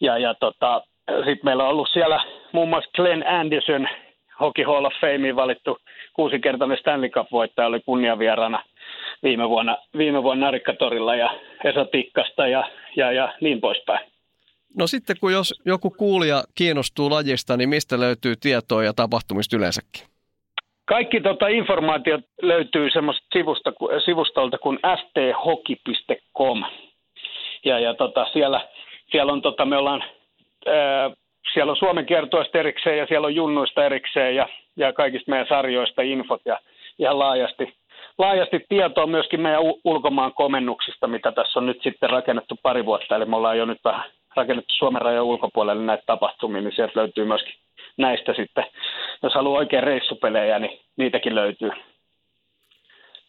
ja, 0.01 0.19
ja 0.19 0.35
tota, 0.35 0.83
sitten 1.09 1.45
meillä 1.45 1.65
on 1.65 1.71
ollut 1.71 1.89
siellä 1.93 2.21
muun 2.53 2.69
muassa 2.69 2.91
Glenn 2.97 3.27
Anderson, 3.27 3.89
Hockey 4.43 4.65
Hall 4.65 4.85
of 4.85 4.93
Fameen 5.01 5.37
valittu 5.37 5.79
kuusinkertainen 6.13 6.79
Stanley 6.79 7.11
Cup-voittaja, 7.11 7.67
oli 7.67 7.81
kunniavieraana 7.81 8.65
viime 9.23 9.49
vuonna, 9.49 9.79
viime 9.99 10.23
vuonna 10.23 10.47
Narikkatorilla 10.47 11.17
ja 11.17 11.31
Esa 11.65 11.85
Tikkasta 11.85 12.47
ja, 12.47 12.71
ja, 12.97 13.13
ja 13.13 13.35
niin 13.41 13.61
poispäin. 13.61 14.13
No 14.79 14.87
sitten 14.87 15.17
kun 15.21 15.33
jos 15.33 15.55
joku 15.65 15.91
kuulija 15.91 16.43
kiinnostuu 16.55 17.11
lajista, 17.11 17.57
niin 17.57 17.69
mistä 17.69 18.01
löytyy 18.01 18.35
tietoa 18.37 18.85
ja 18.85 18.93
tapahtumista 18.93 19.57
yleensäkin? 19.57 20.07
Kaikki 20.85 21.21
tota 21.21 21.49
informaatiot 21.49 22.21
löytyy 22.43 22.91
semmoista 22.91 23.27
sivusta, 23.33 23.73
sivustolta 24.05 24.59
kuin 24.59 24.79
sthockey.com. 24.99 26.65
Ja, 27.65 27.79
ja 27.79 27.95
tota, 27.95 28.27
siellä, 28.33 28.69
siellä 29.11 29.33
on, 29.33 29.43
tota, 29.43 29.65
me 29.65 29.77
ollaan, 29.77 30.05
ää, 30.67 31.11
siellä 31.53 31.71
on 31.71 31.77
Suomen 31.77 32.07
kertoista 32.07 32.59
erikseen 32.59 32.99
ja 32.99 33.07
siellä 33.07 33.27
on 33.27 33.35
junnuista 33.35 33.85
erikseen 33.85 34.37
ja, 34.37 34.49
ja 34.77 34.93
kaikista 34.93 35.31
meidän 35.31 35.47
sarjoista 35.49 36.03
infot 36.03 36.41
ja 36.45 36.61
ihan 36.99 37.19
laajasti, 37.19 37.75
laajasti 38.19 38.67
tietoa 38.69 39.07
myöskin 39.07 39.41
meidän 39.41 39.63
ulkomaan 39.85 40.33
komennuksista, 40.33 41.07
mitä 41.07 41.33
tässä 41.33 41.59
on 41.59 41.67
nyt 41.67 41.83
sitten 41.83 42.11
rakennettu 42.11 42.59
pari 42.63 42.85
vuotta. 42.85 43.17
Eli 43.17 43.25
me 43.25 43.37
ollaan 43.37 43.59
jo 43.59 43.65
nyt 43.65 43.81
vähän 43.85 44.11
rakennettu 44.37 44.75
Suomen 44.75 45.03
rajojen 45.03 45.23
ulkopuolelle 45.23 45.83
näitä 45.83 46.03
tapahtumia, 46.07 46.63
niin 46.63 46.75
sieltä 46.75 47.01
löytyy 47.01 47.25
myöskin 47.25 47.55
näistä 47.97 48.35
sitten. 48.35 48.65
Jos 49.23 49.35
haluaa 49.35 49.59
oikein 49.59 49.83
reissupelejä, 49.83 50.59
niin 50.59 50.81
niitäkin 50.97 51.35
löytyy. 51.35 51.71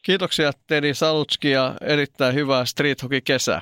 Kiitoksia 0.06 0.52
Tedi 0.68 0.94
Salutski 0.94 1.52
ja 1.52 1.74
erittäin 1.82 2.36
hyvää 2.36 2.66
street 2.66 3.04
hockey 3.04 3.22
kesää. 3.22 3.62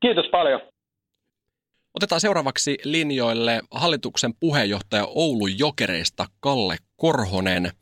Kiitos 0.00 0.26
paljon. 0.28 0.60
Otetaan 1.96 2.20
seuraavaksi 2.20 2.78
linjoille 2.84 3.60
hallituksen 3.70 4.34
puheenjohtaja 4.40 5.06
Oulun 5.06 5.58
Jokereista 5.58 6.26
Kalle 6.40 6.76
Korhonen. 6.96 7.72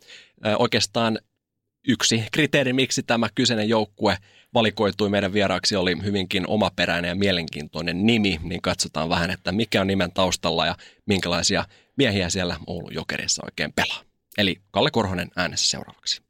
Oikeastaan 0.59 1.18
yksi 1.88 2.25
kriteeri, 2.33 2.73
miksi 2.73 3.02
tämä 3.02 3.28
kyseinen 3.35 3.68
joukkue 3.68 4.16
valikoitui 4.54 5.09
meidän 5.09 5.33
vieraaksi, 5.33 5.76
oli 5.76 5.97
hyvinkin 6.04 6.49
omaperäinen 6.49 7.09
ja 7.09 7.14
mielenkiintoinen 7.14 8.06
nimi, 8.06 8.40
niin 8.42 8.62
katsotaan 8.62 9.09
vähän, 9.09 9.30
että 9.30 9.52
mikä 9.52 9.80
on 9.80 9.87
nimen 9.87 10.12
taustalla 10.12 10.66
ja 10.66 10.76
minkälaisia 11.06 11.64
miehiä 11.97 12.30
siellä 12.30 12.56
Oulun 12.66 12.94
jokerissa 12.94 13.42
oikein 13.44 13.73
pelaa. 13.73 14.02
Eli 14.38 14.56
Kalle 14.71 14.90
Korhonen 14.90 15.30
äänessä 15.37 15.71
seuraavaksi. 15.71 16.23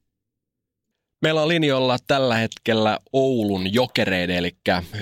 Meillä 1.24 1.42
on 1.42 1.48
linjoilla 1.48 1.96
tällä 2.06 2.34
hetkellä 2.34 2.98
Oulun 3.12 3.74
jokereiden, 3.74 4.36
eli 4.36 4.50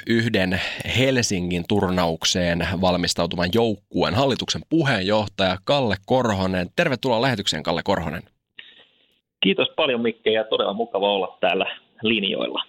yhden 0.07 0.61
Helsingin 0.99 1.65
turnaukseen 1.69 2.69
valmistautuvan 2.81 3.49
joukkueen 3.55 4.15
hallituksen 4.15 4.63
puheenjohtaja 4.69 5.57
Kalle 5.65 5.97
Korhonen. 6.07 6.71
Tervetuloa 6.77 7.23
lähetykseen, 7.23 7.63
Kalle 7.63 7.83
Korhonen. 7.85 8.23
Kiitos 9.41 9.69
paljon 9.77 10.01
Mikke 10.01 10.31
ja 10.31 10.45
todella 10.45 10.73
mukava 10.73 11.13
olla 11.13 11.39
täällä 11.41 11.67
linjoilla. 12.03 12.63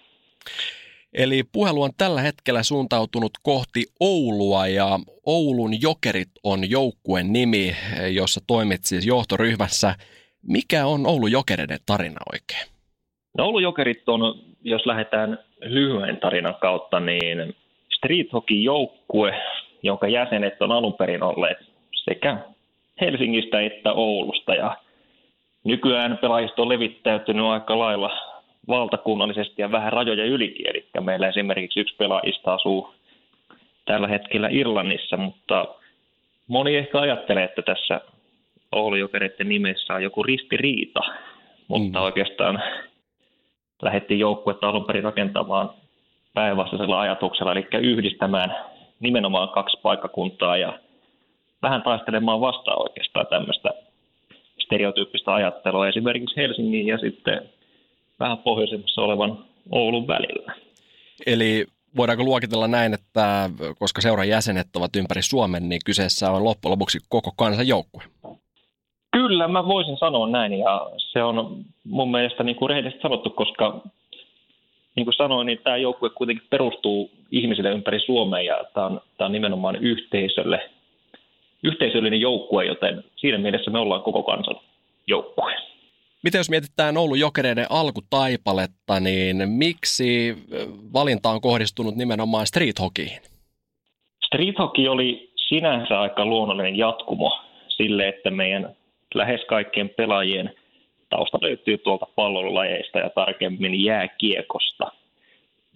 Eli 1.12 1.42
puhelu 1.52 1.82
on 1.82 1.92
tällä 1.96 2.20
hetkellä 2.20 2.62
suuntautunut 2.62 3.32
kohti 3.42 3.86
Oulua 4.00 4.66
ja 4.66 4.98
Oulun 5.26 5.82
Jokerit 5.82 6.30
on 6.42 6.70
joukkueen 6.70 7.32
nimi, 7.32 7.76
jossa 8.12 8.40
toimit 8.46 8.84
siis 8.84 9.06
johtoryhmässä. 9.06 9.94
Mikä 10.42 10.86
on 10.86 11.06
Oulun 11.06 11.32
Jokereiden 11.32 11.78
tarina 11.86 12.20
oikein? 12.32 12.73
No 13.38 13.44
Oulun 13.44 13.62
Jokerit 13.62 14.08
on, 14.08 14.38
jos 14.64 14.86
lähdetään 14.86 15.38
lyhyen 15.60 16.16
tarinan 16.16 16.54
kautta, 16.54 17.00
niin 17.00 17.54
street 17.96 18.32
hockey 18.32 18.56
joukkue, 18.56 19.42
jonka 19.82 20.08
jäsenet 20.08 20.62
on 20.62 20.72
alun 20.72 20.94
perin 20.94 21.22
olleet 21.22 21.58
sekä 21.94 22.36
Helsingistä 23.00 23.60
että 23.60 23.92
Oulusta. 23.92 24.54
Ja 24.54 24.76
nykyään 25.64 26.18
pelaajista 26.18 26.62
on 26.62 26.68
levittäytynyt 26.68 27.46
aika 27.46 27.78
lailla 27.78 28.10
valtakunnallisesti 28.68 29.62
ja 29.62 29.72
vähän 29.72 29.92
rajoja 29.92 30.24
ylikin. 30.24 30.66
Eli 30.70 30.86
meillä 31.00 31.28
esimerkiksi 31.28 31.80
yksi 31.80 31.96
pelaajista 31.96 32.54
asuu 32.54 32.94
tällä 33.84 34.08
hetkellä 34.08 34.48
Irlannissa, 34.50 35.16
mutta 35.16 35.66
moni 36.46 36.76
ehkä 36.76 37.00
ajattelee, 37.00 37.44
että 37.44 37.62
tässä 37.62 38.00
Oulu 38.72 38.96
Jokereiden 38.96 39.48
nimessä 39.48 39.94
on 39.94 40.02
joku 40.02 40.22
ristiriita, 40.22 41.00
mutta 41.68 41.98
mm. 41.98 42.04
oikeastaan 42.04 42.62
lähdettiin 43.84 44.20
joukkuetta 44.20 44.68
alun 44.68 44.84
perin 44.84 45.04
rakentamaan 45.04 45.70
päinvastaisella 46.34 47.00
ajatuksella, 47.00 47.52
eli 47.52 47.66
yhdistämään 47.72 48.56
nimenomaan 49.00 49.48
kaksi 49.48 49.76
paikkakuntaa 49.82 50.56
ja 50.56 50.78
vähän 51.62 51.82
taistelemaan 51.82 52.40
vastaan 52.40 52.82
oikeastaan 52.82 53.26
tämmöistä 53.26 53.70
stereotyyppistä 54.64 55.34
ajattelua 55.34 55.88
esimerkiksi 55.88 56.36
Helsingin 56.36 56.86
ja 56.86 56.98
sitten 56.98 57.40
vähän 58.20 58.38
pohjoisemmassa 58.38 59.02
olevan 59.02 59.44
Oulun 59.70 60.06
välillä. 60.06 60.54
Eli 61.26 61.66
voidaanko 61.96 62.24
luokitella 62.24 62.68
näin, 62.68 62.94
että 62.94 63.50
koska 63.78 64.00
seuran 64.00 64.28
jäsenet 64.28 64.76
ovat 64.76 64.96
ympäri 64.96 65.22
Suomen, 65.22 65.68
niin 65.68 65.80
kyseessä 65.84 66.30
on 66.30 66.44
loppujen 66.44 66.70
lopuksi 66.72 66.98
koko 67.08 67.32
kansan 67.36 67.68
joukkue? 67.68 68.02
Kyllä, 69.14 69.48
mä 69.48 69.66
voisin 69.66 69.96
sanoa 69.96 70.28
näin 70.28 70.58
ja 70.58 70.90
se 70.96 71.22
on 71.22 71.64
mun 71.84 72.10
mielestä 72.10 72.42
niin 72.44 72.56
kuin 72.56 72.70
rehellisesti 72.70 73.02
sanottu, 73.02 73.30
koska 73.30 73.80
niin 74.96 75.06
kuin 75.06 75.14
sanoin, 75.14 75.46
niin 75.46 75.60
tämä 75.64 75.76
joukkue 75.76 76.10
kuitenkin 76.10 76.46
perustuu 76.50 77.10
ihmisille 77.30 77.70
ympäri 77.70 78.00
Suomea 78.00 78.42
ja 78.42 78.64
tämä 78.74 78.86
on, 78.86 79.00
tämä 79.18 79.26
on 79.26 79.32
nimenomaan 79.32 79.76
yhteisölle, 79.76 80.70
yhteisöllinen 81.62 82.20
joukkue, 82.20 82.64
joten 82.64 83.04
siinä 83.16 83.38
mielessä 83.38 83.70
me 83.70 83.78
ollaan 83.78 84.02
koko 84.02 84.22
kansan 84.22 84.56
joukkue. 85.06 85.54
Miten 86.22 86.38
jos 86.38 86.50
mietitään 86.50 86.96
Oulun 86.96 87.20
jokereiden 87.20 87.66
alkutaipaletta, 87.70 89.00
niin 89.00 89.48
miksi 89.48 90.36
valinta 90.92 91.30
on 91.30 91.40
kohdistunut 91.40 91.96
nimenomaan 91.96 92.46
street 92.46 92.80
hockeyin? 92.80 93.20
Street 94.26 94.58
hockey 94.58 94.88
oli 94.88 95.30
sinänsä 95.48 96.00
aika 96.00 96.26
luonnollinen 96.26 96.76
jatkumo 96.76 97.40
sille, 97.68 98.08
että 98.08 98.30
meidän 98.30 98.76
lähes 99.14 99.44
kaikkien 99.44 99.88
pelaajien 99.88 100.54
tausta 101.10 101.38
löytyy 101.42 101.78
tuolta 101.78 102.06
pallolajeista 102.16 102.98
ja 102.98 103.10
tarkemmin 103.10 103.84
jääkiekosta. 103.84 104.92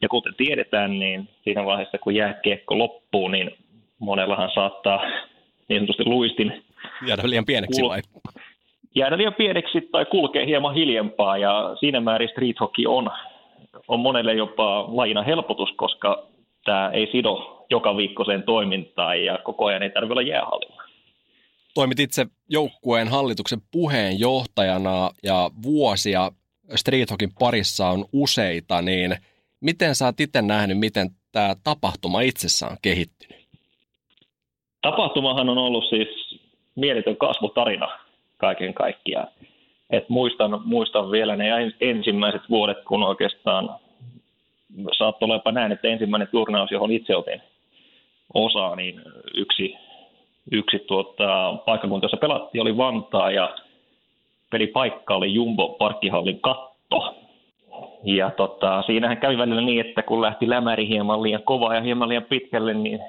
Ja 0.02 0.08
kuten 0.08 0.34
tiedetään, 0.34 0.98
niin 0.98 1.28
siinä 1.44 1.64
vaiheessa 1.64 1.98
kun 1.98 2.14
jääkiekko 2.14 2.78
loppuu, 2.78 3.28
niin 3.28 3.50
monellahan 3.98 4.50
saattaa 4.54 5.02
niin 5.68 5.80
sanotusti 5.80 6.04
luistin 6.04 6.64
jäädä 7.06 7.22
liian 7.24 7.44
pieneksi 7.44 7.82
vai? 7.82 8.00
jäädä 8.94 9.18
liian 9.18 9.34
pieneksi 9.34 9.88
tai 9.92 10.04
kulkea 10.04 10.46
hieman 10.46 10.74
hiljempaa 10.74 11.38
ja 11.38 11.76
siinä 11.80 12.00
määrin 12.00 12.28
street 12.28 12.60
hockey 12.60 12.86
on, 12.86 13.10
on 13.88 14.00
monelle 14.00 14.34
jopa 14.34 14.84
lajina 14.96 15.22
helpotus, 15.22 15.72
koska 15.76 16.26
tämä 16.64 16.90
ei 16.90 17.08
sido 17.12 17.64
joka 17.70 17.96
viikkoiseen 17.96 18.42
toimintaan 18.42 19.24
ja 19.24 19.38
koko 19.44 19.66
ajan 19.66 19.82
ei 19.82 19.90
tarvitse 19.90 20.12
olla 20.12 20.22
jäähallilla. 20.22 20.77
Toimit 21.78 22.00
itse 22.00 22.26
joukkueen 22.48 23.08
hallituksen 23.08 23.58
puheenjohtajana 23.70 25.10
ja 25.22 25.50
vuosia 25.62 26.30
street 26.74 27.10
hockeyn 27.10 27.32
parissa 27.38 27.88
on 27.88 28.04
useita, 28.12 28.82
niin 28.82 29.16
miten 29.60 29.94
sä 29.94 30.04
oot 30.04 30.20
itse 30.20 30.42
nähnyt, 30.42 30.78
miten 30.78 31.10
tämä 31.32 31.54
tapahtuma 31.64 32.20
itsessään 32.20 32.72
on 32.72 32.78
kehittynyt? 32.82 33.46
Tapahtumahan 34.82 35.48
on 35.48 35.58
ollut 35.58 35.84
siis 35.88 36.40
mieletön 36.74 37.16
kasvutarina 37.16 37.88
kaiken 38.36 38.74
kaikkiaan. 38.74 39.28
Et 39.90 40.08
muistan, 40.08 40.60
muistan 40.64 41.10
vielä 41.10 41.36
ne 41.36 41.46
ensimmäiset 41.80 42.42
vuodet, 42.50 42.84
kun 42.84 43.02
oikeastaan 43.02 43.70
saattoi 44.98 45.26
olla 45.26 45.52
näin, 45.52 45.72
että 45.72 45.88
ensimmäinen 45.88 46.28
turnaus, 46.28 46.70
johon 46.70 46.92
itse 46.92 47.16
otin 47.16 47.42
osaa, 48.34 48.76
niin 48.76 49.02
yksi, 49.34 49.74
yksi 50.52 50.78
tuota, 50.78 51.54
paikkakunta, 51.66 52.04
jossa 52.04 52.16
pelattiin, 52.16 52.62
oli 52.62 52.76
Vantaa 52.76 53.30
ja 53.30 53.54
pelipaikka 54.50 55.14
oli 55.14 55.34
Jumbo 55.34 55.68
Parkkihallin 55.68 56.40
katto. 56.40 57.14
Ja 58.04 58.30
tota, 58.30 58.82
siinähän 58.82 59.16
kävi 59.16 59.38
välillä 59.38 59.60
niin, 59.60 59.86
että 59.86 60.02
kun 60.02 60.22
lähti 60.22 60.50
lämäri 60.50 60.88
hieman 60.88 61.22
liian 61.22 61.42
kovaa 61.42 61.74
ja 61.74 61.80
hieman 61.80 62.08
liian 62.08 62.24
pitkälle, 62.24 62.74
niin 62.74 63.00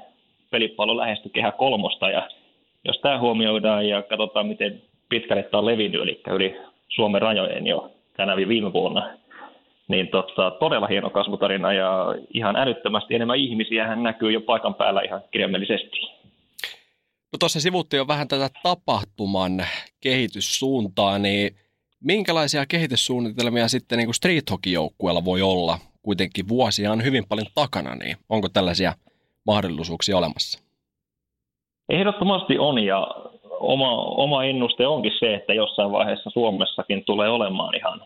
pelipallo 0.49 0.97
lähestyi 0.97 1.31
kehä 1.31 1.51
kolmosta. 1.51 2.09
Ja 2.09 2.29
jos 2.85 2.99
tämä 2.99 3.19
huomioidaan 3.19 3.87
ja 3.87 4.01
katsotaan, 4.01 4.47
miten 4.47 4.81
pitkälle 5.09 5.43
tämä 5.43 5.59
on 5.59 5.65
levinnyt, 5.65 6.01
eli 6.01 6.21
yli 6.29 6.57
Suomen 6.89 7.21
rajojen 7.21 7.67
jo 7.67 7.91
tänä 8.17 8.37
viime 8.37 8.73
vuonna, 8.73 9.09
niin 9.87 10.07
tota, 10.07 10.51
todella 10.51 10.87
hieno 10.87 11.09
kasvutarina 11.09 11.73
ja 11.73 12.15
ihan 12.33 12.55
älyttömästi 12.55 13.15
enemmän 13.15 13.37
ihmisiä 13.37 13.87
hän 13.87 14.03
näkyy 14.03 14.31
jo 14.31 14.41
paikan 14.41 14.75
päällä 14.75 15.01
ihan 15.01 15.21
kirjaimellisesti. 15.31 16.18
No 17.33 17.37
tuossa 17.39 17.59
sivuttiin 17.59 17.97
jo 17.97 18.07
vähän 18.07 18.27
tätä 18.27 18.49
tapahtuman 18.63 19.65
kehityssuuntaa, 20.01 21.19
niin 21.19 21.55
minkälaisia 22.03 22.65
kehityssuunnitelmia 22.65 23.67
sitten 23.67 23.97
niin 23.97 24.13
street 24.13 24.51
hockey 24.51 24.73
joukkueella 24.73 25.25
voi 25.25 25.41
olla? 25.41 25.77
Kuitenkin 26.01 26.47
vuosia 26.47 26.91
on 26.91 27.03
hyvin 27.03 27.23
paljon 27.29 27.47
takana, 27.55 27.95
niin 27.95 28.17
onko 28.29 28.49
tällaisia 28.49 28.93
mahdollisuuksia 29.45 30.17
olemassa? 30.17 30.59
Ehdottomasti 31.89 32.57
on 32.57 32.83
ja 32.83 33.07
oma, 33.59 33.95
oma 33.95 34.43
ennuste 34.43 34.87
onkin 34.87 35.11
se, 35.19 35.35
että 35.35 35.53
jossain 35.53 35.91
vaiheessa 35.91 36.29
Suomessakin 36.29 37.03
tulee 37.05 37.29
olemaan 37.29 37.75
ihan 37.75 38.01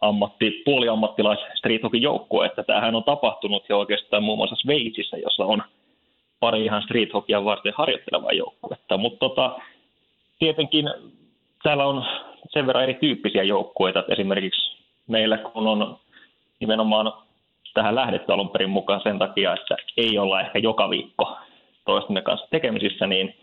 ammatti, 0.00 0.62
puoliammattilais 0.64 1.38
street 1.58 1.82
hockey 1.82 2.00
joukkue, 2.00 2.46
että 2.46 2.62
tämähän 2.62 2.94
on 2.94 3.04
tapahtunut 3.04 3.68
jo 3.68 3.78
oikeastaan 3.78 4.22
muun 4.22 4.38
muassa 4.38 4.56
Sveitsissä, 4.56 5.16
jossa 5.16 5.44
on 5.44 5.62
pari 6.40 6.64
ihan 6.64 6.82
street 6.82 7.14
hockeya 7.14 7.44
varten 7.44 7.72
harjoittelevaa 7.76 8.32
joukkuetta, 8.32 8.96
mutta 8.96 9.18
tota, 9.18 9.58
tietenkin 10.38 10.90
täällä 11.62 11.86
on 11.86 12.04
sen 12.48 12.66
verran 12.66 12.84
erityyppisiä 12.84 13.42
joukkueita, 13.42 14.00
että 14.00 14.12
esimerkiksi 14.12 14.76
meillä 15.06 15.38
kun 15.38 15.66
on 15.66 15.96
nimenomaan 16.60 17.12
tähän 17.74 17.94
lähdetty 17.94 18.32
alun 18.32 18.50
perin 18.50 18.70
mukaan 18.70 19.00
sen 19.02 19.18
takia, 19.18 19.54
että 19.54 19.76
ei 19.96 20.18
olla 20.18 20.40
ehkä 20.40 20.58
joka 20.58 20.90
viikko 20.90 21.36
toistemme 21.84 22.22
kanssa 22.22 22.46
tekemisissä, 22.50 23.06
niin 23.06 23.34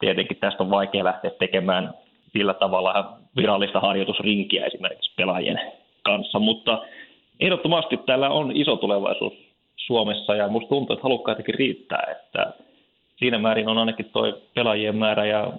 tietenkin 0.00 0.36
tästä 0.36 0.62
on 0.62 0.70
vaikea 0.70 1.04
lähteä 1.04 1.30
tekemään 1.30 1.94
sillä 2.32 2.54
tavalla 2.54 3.18
virallista 3.36 3.80
harjoitusrinkiä 3.80 4.66
esimerkiksi 4.66 5.12
pelaajien 5.16 5.60
kanssa, 6.02 6.38
mutta 6.38 6.82
ehdottomasti 7.40 7.96
täällä 7.96 8.30
on 8.30 8.56
iso 8.56 8.76
tulevaisuus 8.76 9.45
Suomessa 9.86 10.34
ja 10.34 10.48
musta 10.48 10.68
tuntuu, 10.68 10.94
että 10.94 11.02
halukkaitakin 11.02 11.54
riittää, 11.54 12.06
että 12.12 12.52
siinä 13.18 13.38
määrin 13.38 13.68
on 13.68 13.78
ainakin 13.78 14.10
tuo 14.12 14.40
pelaajien 14.54 14.96
määrä 14.96 15.26
ja 15.26 15.52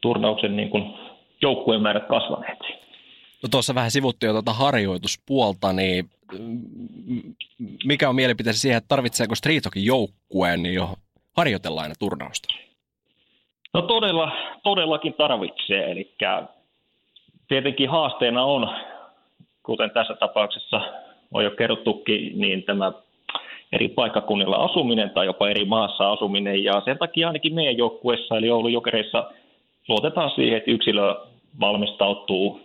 turnauksen 0.00 0.56
niin 0.56 0.70
kuin 0.70 0.94
joukkueen 1.42 1.82
määrät 1.82 2.08
kasvaneet. 2.08 2.58
No 3.42 3.48
tuossa 3.50 3.74
vähän 3.74 3.90
sivuttiin 3.90 4.28
jo 4.28 4.32
tuota 4.32 4.52
harjoituspuolta, 4.52 5.72
niin 5.72 6.10
mm, 6.38 6.62
mikä 7.84 8.08
on 8.08 8.14
mielipiteesi 8.14 8.58
siihen, 8.58 8.78
että 8.78 8.88
tarvitseeko 8.88 9.34
Street 9.34 9.64
joukkueen 9.76 10.62
niin 10.62 10.74
jo 10.74 10.88
harjoitella 11.36 11.82
aina 11.82 11.94
turnausta? 11.98 12.54
No 13.74 13.82
todella, 13.82 14.32
todellakin 14.62 15.14
tarvitsee, 15.14 15.90
eli 15.90 16.14
tietenkin 17.48 17.90
haasteena 17.90 18.44
on, 18.44 18.68
kuten 19.62 19.90
tässä 19.90 20.14
tapauksessa 20.14 20.80
on 21.32 21.44
jo 21.44 21.50
kerrottukin, 21.50 22.40
niin 22.40 22.62
tämä 22.62 22.92
eri 23.72 23.88
paikkakunnilla 23.88 24.56
asuminen 24.56 25.10
tai 25.10 25.26
jopa 25.26 25.50
eri 25.50 25.64
maassa 25.64 26.12
asuminen. 26.12 26.64
Ja 26.64 26.82
sen 26.84 26.98
takia 26.98 27.26
ainakin 27.26 27.54
meidän 27.54 27.76
joukkueessa, 27.76 28.36
eli 28.36 28.50
Oulun 28.50 28.72
Jokereissa, 28.72 29.30
luotetaan 29.88 30.30
siihen, 30.30 30.58
että 30.58 30.70
yksilö 30.70 31.16
valmistautuu 31.60 32.60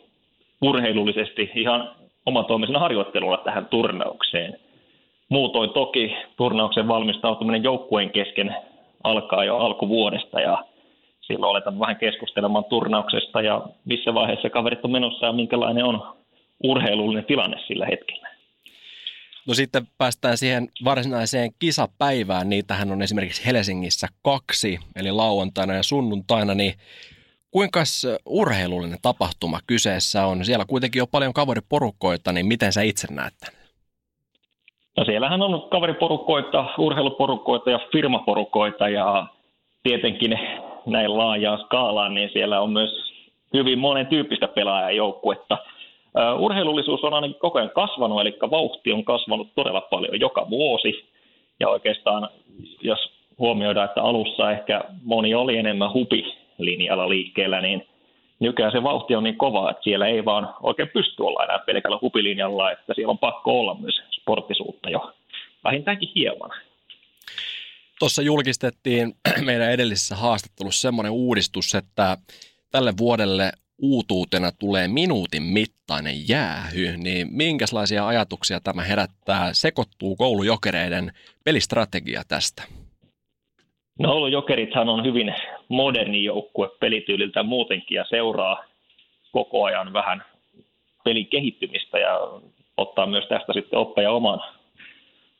urheilullisesti 0.62 1.52
ihan 1.56 1.92
omatoimisena 2.26 2.80
harjoittelulla 2.80 3.38
tähän 3.38 3.66
turnaukseen. 3.66 4.60
Muutoin 5.30 5.70
toki 5.70 6.16
turnauksen 6.38 6.88
valmistautuminen 6.88 7.64
joukkueen 7.64 8.10
kesken 8.10 8.56
alkaa 9.04 9.44
jo 9.44 9.58
alkuvuodesta 9.58 10.40
ja 10.42 10.64
silloin 11.22 11.50
aletaan 11.50 11.80
vähän 11.80 11.96
keskustelemaan 11.96 12.64
turnauksesta 12.64 13.42
ja 13.42 13.62
missä 13.86 14.14
vaiheessa 14.14 14.50
kaverit 14.50 14.86
on 14.86 14.92
menossa 14.92 15.26
ja 15.26 15.34
minkälainen 15.34 15.86
on 15.86 16.04
urheilullinen 16.64 17.26
tilanne 17.26 17.58
sillä 17.68 17.86
hetkellä. 17.86 18.37
No 19.48 19.54
sitten 19.54 19.88
päästään 19.98 20.38
siihen 20.38 20.68
varsinaiseen 20.86 21.52
kisapäivään. 21.60 22.50
Niitähän 22.50 22.92
on 22.92 23.02
esimerkiksi 23.02 23.46
Helsingissä 23.46 24.08
kaksi, 24.24 24.80
eli 24.96 25.12
lauantaina 25.12 25.74
ja 25.74 25.84
sunnuntaina. 25.84 26.56
Niin 26.56 26.74
kuinka 27.52 27.84
urheilullinen 28.26 28.98
tapahtuma 29.02 29.60
kyseessä 29.68 30.26
on? 30.26 30.46
Siellä 30.46 30.66
kuitenkin 30.66 31.02
on 31.02 31.08
paljon 31.12 31.34
kaveriporukkoita, 31.34 32.32
niin 32.32 32.46
miten 32.46 32.74
sä 32.74 32.82
itse 32.82 33.08
näet 33.14 33.34
tämän? 33.40 33.62
No 34.98 35.06
siellähän 35.06 35.42
on 35.42 35.70
kaveriporukkoita, 35.70 36.66
urheiluporukkoita 36.78 37.72
ja 37.72 37.80
firmaporukkoita 37.92 38.90
ja 38.90 39.28
tietenkin 39.84 40.40
näin 40.86 41.18
laajaan 41.18 41.60
skaalaan, 41.60 42.14
niin 42.14 42.30
siellä 42.34 42.62
on 42.62 42.72
myös 42.72 42.92
hyvin 43.54 43.80
monen 43.80 44.08
tyyppistä 44.08 44.48
pelaajajoukkuetta– 44.48 45.58
Urheilullisuus 46.40 47.04
on 47.04 47.14
ainakin 47.14 47.40
koko 47.40 47.60
ajan 47.60 47.70
kasvanut, 47.70 48.22
eli 48.22 48.38
vauhti 48.52 48.92
on 48.92 49.06
kasvanut 49.06 49.48
todella 49.56 49.82
paljon 49.82 50.20
joka 50.20 50.50
vuosi. 50.50 51.10
Ja 51.60 51.70
oikeastaan, 51.70 52.30
jos 52.82 53.00
huomioidaan, 53.40 53.86
että 53.86 54.02
alussa 54.02 54.52
ehkä 54.52 54.84
moni 55.04 55.36
oli 55.36 55.58
enemmän 55.58 55.94
hupilinjalla 55.94 57.10
liikkeellä, 57.10 57.62
niin 57.62 57.88
nykyään 58.40 58.72
se 58.72 58.84
vauhti 58.84 59.16
on 59.16 59.24
niin 59.24 59.38
kova, 59.38 59.72
että 59.72 59.84
siellä 59.84 60.08
ei 60.08 60.26
vaan 60.26 60.54
oikein 60.64 60.90
pysty 60.94 61.24
olla 61.24 61.44
enää 61.44 61.60
pelkällä 61.60 62.00
hupilinjalla, 62.02 62.72
että 62.72 62.94
siellä 62.94 63.12
on 63.12 63.18
pakko 63.18 63.60
olla 63.60 63.76
myös 63.80 64.02
sporttisuutta 64.12 64.90
jo 64.90 65.14
vähintäänkin 65.64 66.10
hieman. 66.16 66.52
Tuossa 68.00 68.22
julkistettiin 68.22 69.14
meidän 69.46 69.72
edellisessä 69.72 70.16
haastattelussa 70.16 70.82
semmoinen 70.82 71.12
uudistus, 71.12 71.76
että 71.76 72.18
tälle 72.72 72.94
vuodelle 72.98 73.52
uutuutena 73.82 74.52
tulee 74.60 74.88
minuutin 74.88 75.44
mittainen 75.44 76.30
jäähy, 76.30 76.98
niin 76.98 77.28
minkälaisia 77.32 78.08
ajatuksia 78.08 78.60
tämä 78.60 78.84
herättää? 78.84 79.54
Sekoittuu 79.54 80.16
koulujokereiden 80.16 81.12
pelistrategia 81.44 82.22
tästä? 82.28 82.64
No 84.00 84.12
Oulun 84.12 84.32
Jokerithan 84.32 84.90
on 84.90 85.06
hyvin 85.06 85.34
moderni 85.70 86.24
joukkue 86.24 86.70
pelityyliltä 86.80 87.44
muutenkin 87.44 87.96
ja 87.96 88.06
seuraa 88.10 88.64
koko 89.32 89.64
ajan 89.64 89.94
vähän 89.94 90.24
pelin 91.04 91.28
kehittymistä 91.28 92.00
ja 92.00 92.20
ottaa 92.78 93.06
myös 93.06 93.26
tästä 93.30 93.54
sitten 93.54 93.80
oppeja 93.80 94.12
oman, 94.12 94.40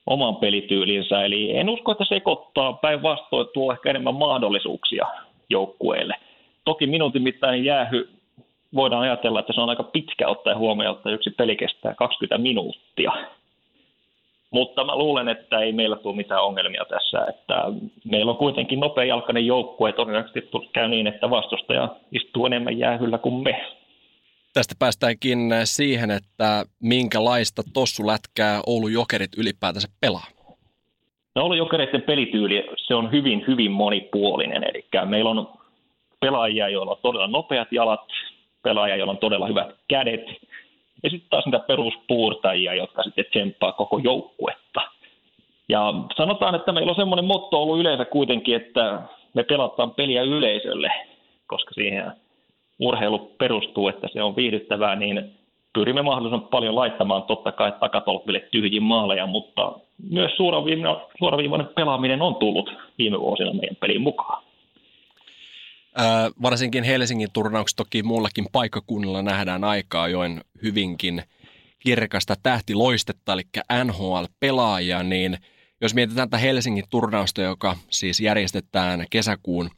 oman 0.06 0.36
pelityylinsä. 0.36 1.26
Eli 1.26 1.58
en 1.58 1.70
usko, 1.70 1.92
että 1.92 2.06
sekoittaa 2.06 2.74
päinvastoin 2.74 3.48
tuo 3.54 3.72
ehkä 3.74 3.90
enemmän 3.90 4.16
mahdollisuuksia 4.16 5.06
joukkueelle. 5.50 6.14
Toki 6.66 6.88
minuutin 6.88 7.22
mittainen 7.22 7.66
jäähy 7.66 8.17
voidaan 8.76 9.02
ajatella, 9.02 9.40
että 9.40 9.54
se 9.54 9.62
on 9.62 9.70
aika 9.70 9.84
pitkä 9.84 10.28
ottaa 10.28 10.58
huomioon, 10.58 10.98
että 10.98 11.10
yksi 11.10 11.30
peli 11.30 11.56
kestää 11.56 11.94
20 11.94 12.38
minuuttia. 12.38 13.12
Mutta 14.52 14.84
mä 14.84 14.96
luulen, 14.96 15.28
että 15.28 15.60
ei 15.60 15.74
meillä 15.74 15.96
tule 15.96 16.16
mitään 16.16 16.44
ongelmia 16.44 16.86
tässä. 16.90 17.26
Että 17.30 17.64
meillä 18.06 18.32
on 18.32 18.38
kuitenkin 18.38 18.80
nopea 18.80 19.06
jalkainen 19.06 19.46
joukkue, 19.46 19.94
todennäköisesti 19.94 20.50
käy 20.74 20.88
niin, 20.88 21.08
että 21.08 21.30
vastustaja 21.30 21.96
istuu 22.12 22.46
enemmän 22.46 22.80
jäähyllä 22.80 23.18
kuin 23.18 23.44
me. 23.44 23.66
Tästä 24.54 24.76
päästäänkin 24.80 25.40
siihen, 25.64 26.12
että 26.12 26.66
minkälaista 26.80 27.62
tossulätkää 27.74 28.62
Oulun 28.68 28.94
Jokerit 28.94 29.38
ylipäätänsä 29.38 29.88
pelaa. 30.02 30.28
No 31.36 31.42
Oulun 31.42 31.58
Jokereiden 31.58 32.02
pelityyli, 32.02 32.70
se 32.78 32.96
on 32.96 33.12
hyvin, 33.12 33.44
hyvin 33.48 33.72
monipuolinen. 33.72 34.64
Eli 34.64 34.86
meillä 35.06 35.30
on 35.30 35.50
pelaajia, 36.20 36.70
joilla 36.70 36.92
on 36.92 36.98
todella 37.02 37.28
nopeat 37.28 37.68
jalat, 37.72 38.06
pelaaja, 38.68 38.96
jolla 38.96 39.12
on 39.12 39.18
todella 39.18 39.48
hyvät 39.48 39.76
kädet. 39.88 40.26
Ja 41.04 41.10
sitten 41.10 41.30
taas 41.30 41.46
niitä 41.46 41.60
peruspuurtajia, 41.60 42.74
jotka 42.74 43.04
sitten 43.04 43.26
tsemppaa 43.30 43.72
koko 43.72 43.98
joukkuetta. 43.98 44.82
Ja 45.70 45.94
sanotaan, 46.18 46.56
että 46.56 46.72
meillä 46.72 46.90
on 46.90 46.96
semmoinen 46.96 47.26
motto 47.26 47.62
ollut 47.62 47.80
yleensä 47.80 48.06
kuitenkin, 48.06 48.56
että 48.56 49.02
me 49.34 49.44
pelataan 49.44 49.92
peliä 49.92 50.22
yleisölle, 50.22 50.92
koska 51.48 51.74
siihen 51.74 52.12
urheilu 52.80 53.32
perustuu, 53.38 53.88
että 53.88 54.08
se 54.14 54.24
on 54.24 54.36
viihdyttävää, 54.36 54.96
niin 54.96 55.32
pyrimme 55.74 56.02
mahdollisimman 56.02 56.48
paljon 56.48 56.76
laittamaan 56.76 57.24
totta 57.24 57.52
kai 57.52 57.74
takatolpille 57.80 58.40
tyhjiin 58.40 58.84
maaleja, 58.84 59.26
mutta 59.26 59.72
myös 60.10 60.32
suoraviivainen, 61.18 61.70
pelaaminen 61.76 62.22
on 62.22 62.36
tullut 62.36 62.74
viime 62.98 63.20
vuosina 63.20 63.54
meidän 63.54 63.76
pelin 63.76 64.02
mukaan 64.02 64.47
varsinkin 66.42 66.84
Helsingin 66.84 67.32
turnaukset 67.34 67.76
toki 67.76 68.04
muullakin 68.04 68.46
paikkakunnalla 68.52 69.22
nähdään 69.22 69.64
aikaa 69.64 70.08
join 70.08 70.42
hyvinkin 70.64 71.24
kirkasta 71.80 72.36
tähtiloistetta, 72.44 73.34
eli 73.34 73.42
NHL-pelaajia, 73.84 75.04
niin 75.04 75.38
jos 75.82 75.94
mietitään 75.94 76.30
tätä 76.30 76.42
Helsingin 76.42 76.84
turnausta, 76.90 77.42
joka 77.42 77.76
siis 77.90 78.20
järjestetään 78.20 79.06
kesäkuun 79.10 79.70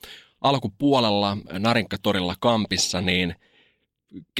alkupuolella 0.41 1.37
Narinkatorilla 1.59 2.35
kampissa, 2.39 3.01
niin 3.01 3.35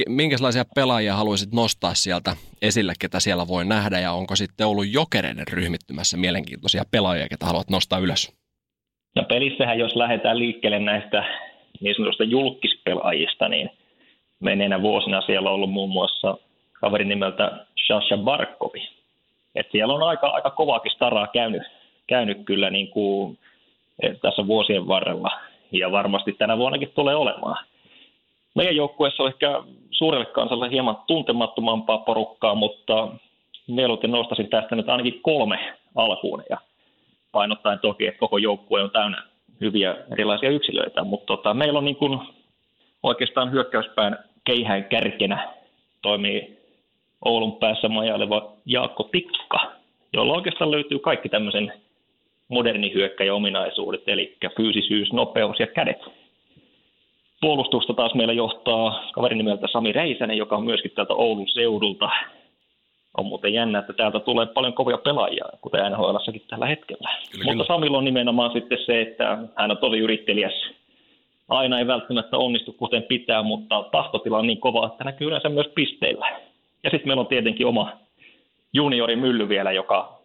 minkälaisia 0.08 0.64
pelaajia 0.74 1.16
haluaisit 1.16 1.52
nostaa 1.52 1.94
sieltä 1.94 2.36
esille, 2.62 2.92
ketä 2.98 3.20
siellä 3.20 3.48
voi 3.48 3.64
nähdä, 3.64 4.00
ja 4.00 4.12
onko 4.12 4.36
sitten 4.36 4.66
ollut 4.66 4.92
jokereiden 4.92 5.48
ryhmittymässä 5.48 6.16
mielenkiintoisia 6.16 6.84
pelaajia, 6.90 7.28
ketä 7.28 7.46
haluat 7.46 7.70
nostaa 7.70 7.98
ylös? 7.98 8.32
No 9.16 9.24
pelissähän, 9.28 9.78
jos 9.78 9.96
lähdetään 9.96 10.38
liikkeelle 10.38 10.78
näistä 10.78 11.24
niin 11.80 11.94
sanotusta 11.94 12.24
julkispelaajista, 12.24 13.48
niin 13.48 13.70
menneinä 14.40 14.82
vuosina 14.82 15.20
siellä 15.20 15.48
on 15.48 15.54
ollut 15.54 15.72
muun 15.72 15.90
muassa 15.90 16.38
kaveri 16.72 17.04
nimeltä 17.04 17.66
Sasha 17.86 18.16
Barkovi. 18.16 18.88
Et 19.54 19.66
siellä 19.72 19.94
on 19.94 20.02
aika, 20.02 20.26
aika 20.26 20.50
kovaakin 20.50 20.92
staraa 20.92 21.26
käynyt, 21.26 21.62
käynyt 22.06 22.38
kyllä 22.44 22.70
niin 22.70 22.88
kuin 22.88 23.38
tässä 24.22 24.46
vuosien 24.46 24.88
varrella 24.88 25.30
ja 25.72 25.92
varmasti 25.92 26.32
tänä 26.32 26.58
vuonnakin 26.58 26.92
tulee 26.94 27.14
olemaan. 27.14 27.64
Meidän 28.54 28.76
joukkueessa 28.76 29.22
on 29.22 29.28
ehkä 29.28 29.62
suurelle 29.90 30.26
kansalle 30.26 30.70
hieman 30.70 30.96
tuntemattomampaa 31.06 31.98
porukkaa, 31.98 32.54
mutta 32.54 33.08
mieluiten 33.66 34.10
nostaisin 34.10 34.48
tästä 34.48 34.76
nyt 34.76 34.88
ainakin 34.88 35.20
kolme 35.22 35.74
alkuun 35.94 36.42
ja 36.50 36.58
painottaen 37.32 37.78
toki, 37.78 38.06
että 38.06 38.18
koko 38.18 38.38
joukkue 38.38 38.82
on 38.82 38.90
täynnä 38.90 39.22
hyviä 39.60 39.96
erilaisia 40.12 40.50
yksilöitä, 40.50 41.04
mutta 41.04 41.26
tota, 41.26 41.54
meillä 41.54 41.78
on 41.78 41.84
niin 41.84 41.96
kuin 41.96 42.18
oikeastaan 43.02 43.52
hyökkäyspään 43.52 44.18
keihään 44.44 44.84
kärkenä 44.84 45.54
toimii 46.02 46.58
Oulun 47.24 47.56
päässä 47.56 47.88
majaileva 47.88 48.52
Jaakko 48.66 49.02
Tikka, 49.02 49.72
jolla 50.12 50.34
oikeastaan 50.34 50.70
löytyy 50.70 50.98
kaikki 50.98 51.28
tämmöisen 51.28 51.72
moderni 52.48 52.94
hyökkäjä 52.94 53.34
ominaisuudet, 53.34 54.02
eli 54.06 54.36
fyysisyys, 54.56 55.12
nopeus 55.12 55.60
ja 55.60 55.66
kädet. 55.66 55.98
Puolustusta 57.40 57.94
taas 57.94 58.14
meillä 58.14 58.32
johtaa 58.32 59.10
kaveri 59.12 59.36
nimeltä 59.36 59.66
Sami 59.72 59.92
Reisänen, 59.92 60.36
joka 60.36 60.56
on 60.56 60.64
myöskin 60.64 60.90
täältä 60.90 61.14
Oulun 61.14 61.48
seudulta. 61.48 62.10
On 63.18 63.26
muuten 63.26 63.54
jännä, 63.54 63.78
että 63.78 63.92
täältä 63.92 64.20
tulee 64.20 64.46
paljon 64.46 64.74
kovia 64.74 64.98
pelaajia, 64.98 65.44
kuten 65.60 65.92
nhl 65.92 66.16
tällä 66.48 66.66
hetkellä. 66.66 67.08
Kyllä, 67.08 67.44
Mutta 67.44 67.52
kyllä. 67.52 67.64
Samilla 67.64 67.98
on 67.98 68.04
nimenomaan 68.04 68.52
sitten 68.52 68.78
se, 68.86 69.00
että 69.00 69.38
hän 69.56 69.70
on 69.70 69.78
tosi 69.78 69.98
yrittelijäs. 69.98 70.70
Aina 71.48 71.78
ei 71.78 71.86
välttämättä 71.86 72.36
onnistu 72.36 72.72
kuten 72.72 73.02
pitää, 73.02 73.42
mutta 73.42 73.84
tahtotila 73.92 74.38
on 74.38 74.46
niin 74.46 74.60
kova, 74.60 74.86
että 74.86 75.04
näkyy 75.04 75.26
yleensä 75.26 75.48
myös 75.48 75.66
pisteillä. 75.74 76.28
Ja 76.84 76.90
sitten 76.90 77.08
meillä 77.08 77.20
on 77.20 77.26
tietenkin 77.26 77.66
oma 77.66 77.92
juniori 78.72 79.16
Mylly 79.16 79.48
vielä, 79.48 79.72
joka 79.72 80.20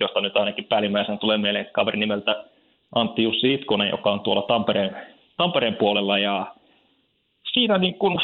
josta 0.00 0.20
nyt 0.20 0.36
ainakin 0.36 0.64
päällimmäisenä 0.64 1.18
tulee 1.18 1.38
mieleen 1.38 1.66
kaveri 1.72 1.98
nimeltä 1.98 2.44
Antti 2.94 3.22
Jussi 3.22 3.54
Itkonen, 3.54 3.88
joka 3.88 4.12
on 4.12 4.20
tuolla 4.20 4.42
Tampereen, 4.42 4.96
Tampereen 5.36 5.76
puolella 5.76 6.18
ja 6.18 6.46
siinä, 7.52 7.78
niin 7.78 7.94
kun, 7.94 8.20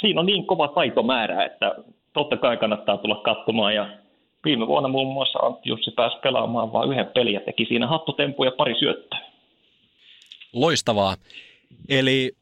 siinä 0.00 0.20
on 0.20 0.26
niin 0.26 0.46
kova 0.46 0.68
taitomäärä, 0.68 1.44
että 1.44 1.74
totta 2.12 2.36
kai 2.36 2.56
kannattaa 2.56 2.96
tulla 2.96 3.22
katsomaan 3.22 3.74
ja 3.74 3.98
viime 4.44 4.66
vuonna 4.66 4.88
muun 4.88 5.12
muassa 5.12 5.38
Antti 5.38 5.68
Jussi 5.68 5.90
pääsi 5.90 6.16
pelaamaan 6.22 6.72
vain 6.72 6.90
yhden 6.90 7.06
pelin 7.06 7.34
ja 7.34 7.40
teki 7.40 7.64
siinä 7.64 7.86
hattutempu 7.86 8.44
ja 8.44 8.50
pari 8.50 8.74
syöttöä. 8.78 9.20
Loistavaa. 10.52 11.16
Eli 11.88 12.32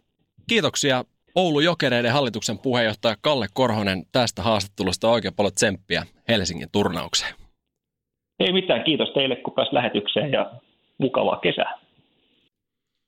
kiitoksia 0.48 1.04
Oulu 1.35 1.61
Jokereiden 1.61 2.12
hallituksen 2.12 2.59
puheenjohtaja 2.59 3.16
Kalle 3.20 3.46
Korhonen 3.54 4.02
tästä 4.12 4.42
haastattelusta 4.42 5.09
oikein 5.09 5.35
paljon 5.35 5.54
tsemppiä 5.54 6.02
Helsingin 6.28 6.68
turnaukseen. 6.72 7.35
Ei 8.40 8.52
mitään, 8.52 8.85
kiitos 8.85 9.09
teille 9.14 9.37
kun 9.37 9.52
pääsi 9.52 9.74
lähetykseen 9.74 10.33
ja 10.33 10.52
mukavaa 10.98 11.37
kesää. 11.37 11.78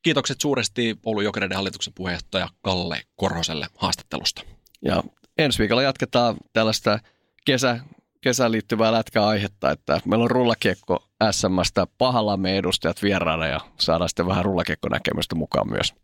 Kiitokset 0.03 0.41
suuresti 0.41 0.97
Oulun 1.07 1.25
Jokereiden 1.25 1.57
hallituksen 1.57 1.93
puheenjohtaja 1.97 2.49
Kalle 2.63 2.97
Korhoselle 3.17 3.67
haastattelusta. 3.79 4.43
Ja 4.85 5.03
ensi 5.45 5.59
viikolla 5.59 5.83
jatketaan 5.83 6.37
tällaista 6.53 6.99
kesä, 7.45 7.81
kesään 8.21 8.53
liittyvää 8.53 8.93
lätkäaihetta, 8.93 9.71
että 9.71 10.01
meillä 10.05 10.25
on 10.25 10.31
rullakiekko 10.31 11.05
SMstä 11.31 11.87
pahallamme 11.99 12.59
edustajat 12.59 13.03
vieraana 13.03 13.47
ja 13.47 13.61
saadaan 13.79 14.09
sitten 14.09 14.27
vähän 14.27 14.45
rullakiekko-näkemystä 14.45 15.35
mukaan 15.35 15.71
myös. 15.71 15.95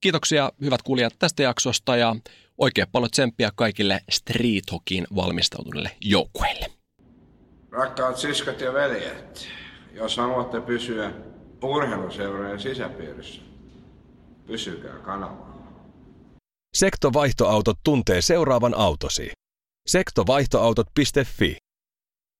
Kiitoksia 0.00 0.52
hyvät 0.60 0.82
kuulijat 0.82 1.14
tästä 1.18 1.42
jaksosta 1.42 1.96
ja 1.96 2.16
oikein 2.58 2.86
paljon 2.92 3.10
tsemppiä 3.10 3.50
kaikille 3.54 4.00
street 4.10 4.72
hockeyin 4.72 5.06
valmistautuneille 5.16 5.90
joukkueille. 6.04 6.66
Rakkaat 7.70 8.16
siskat 8.16 8.60
ja 8.60 8.72
veljet, 8.72 9.48
jos 9.92 10.16
haluatte 10.16 10.60
pysyä 10.60 11.12
urheiluseurojen 11.62 12.60
sisäpiirissä, 12.60 13.40
pysykää 14.46 14.98
kanavalla. 14.98 15.57
Sektovaihtoautot 16.74 17.78
tuntee 17.84 18.22
seuraavan 18.22 18.74
autosi. 18.74 19.32
Sektovaihtoautot.fi 19.88 21.56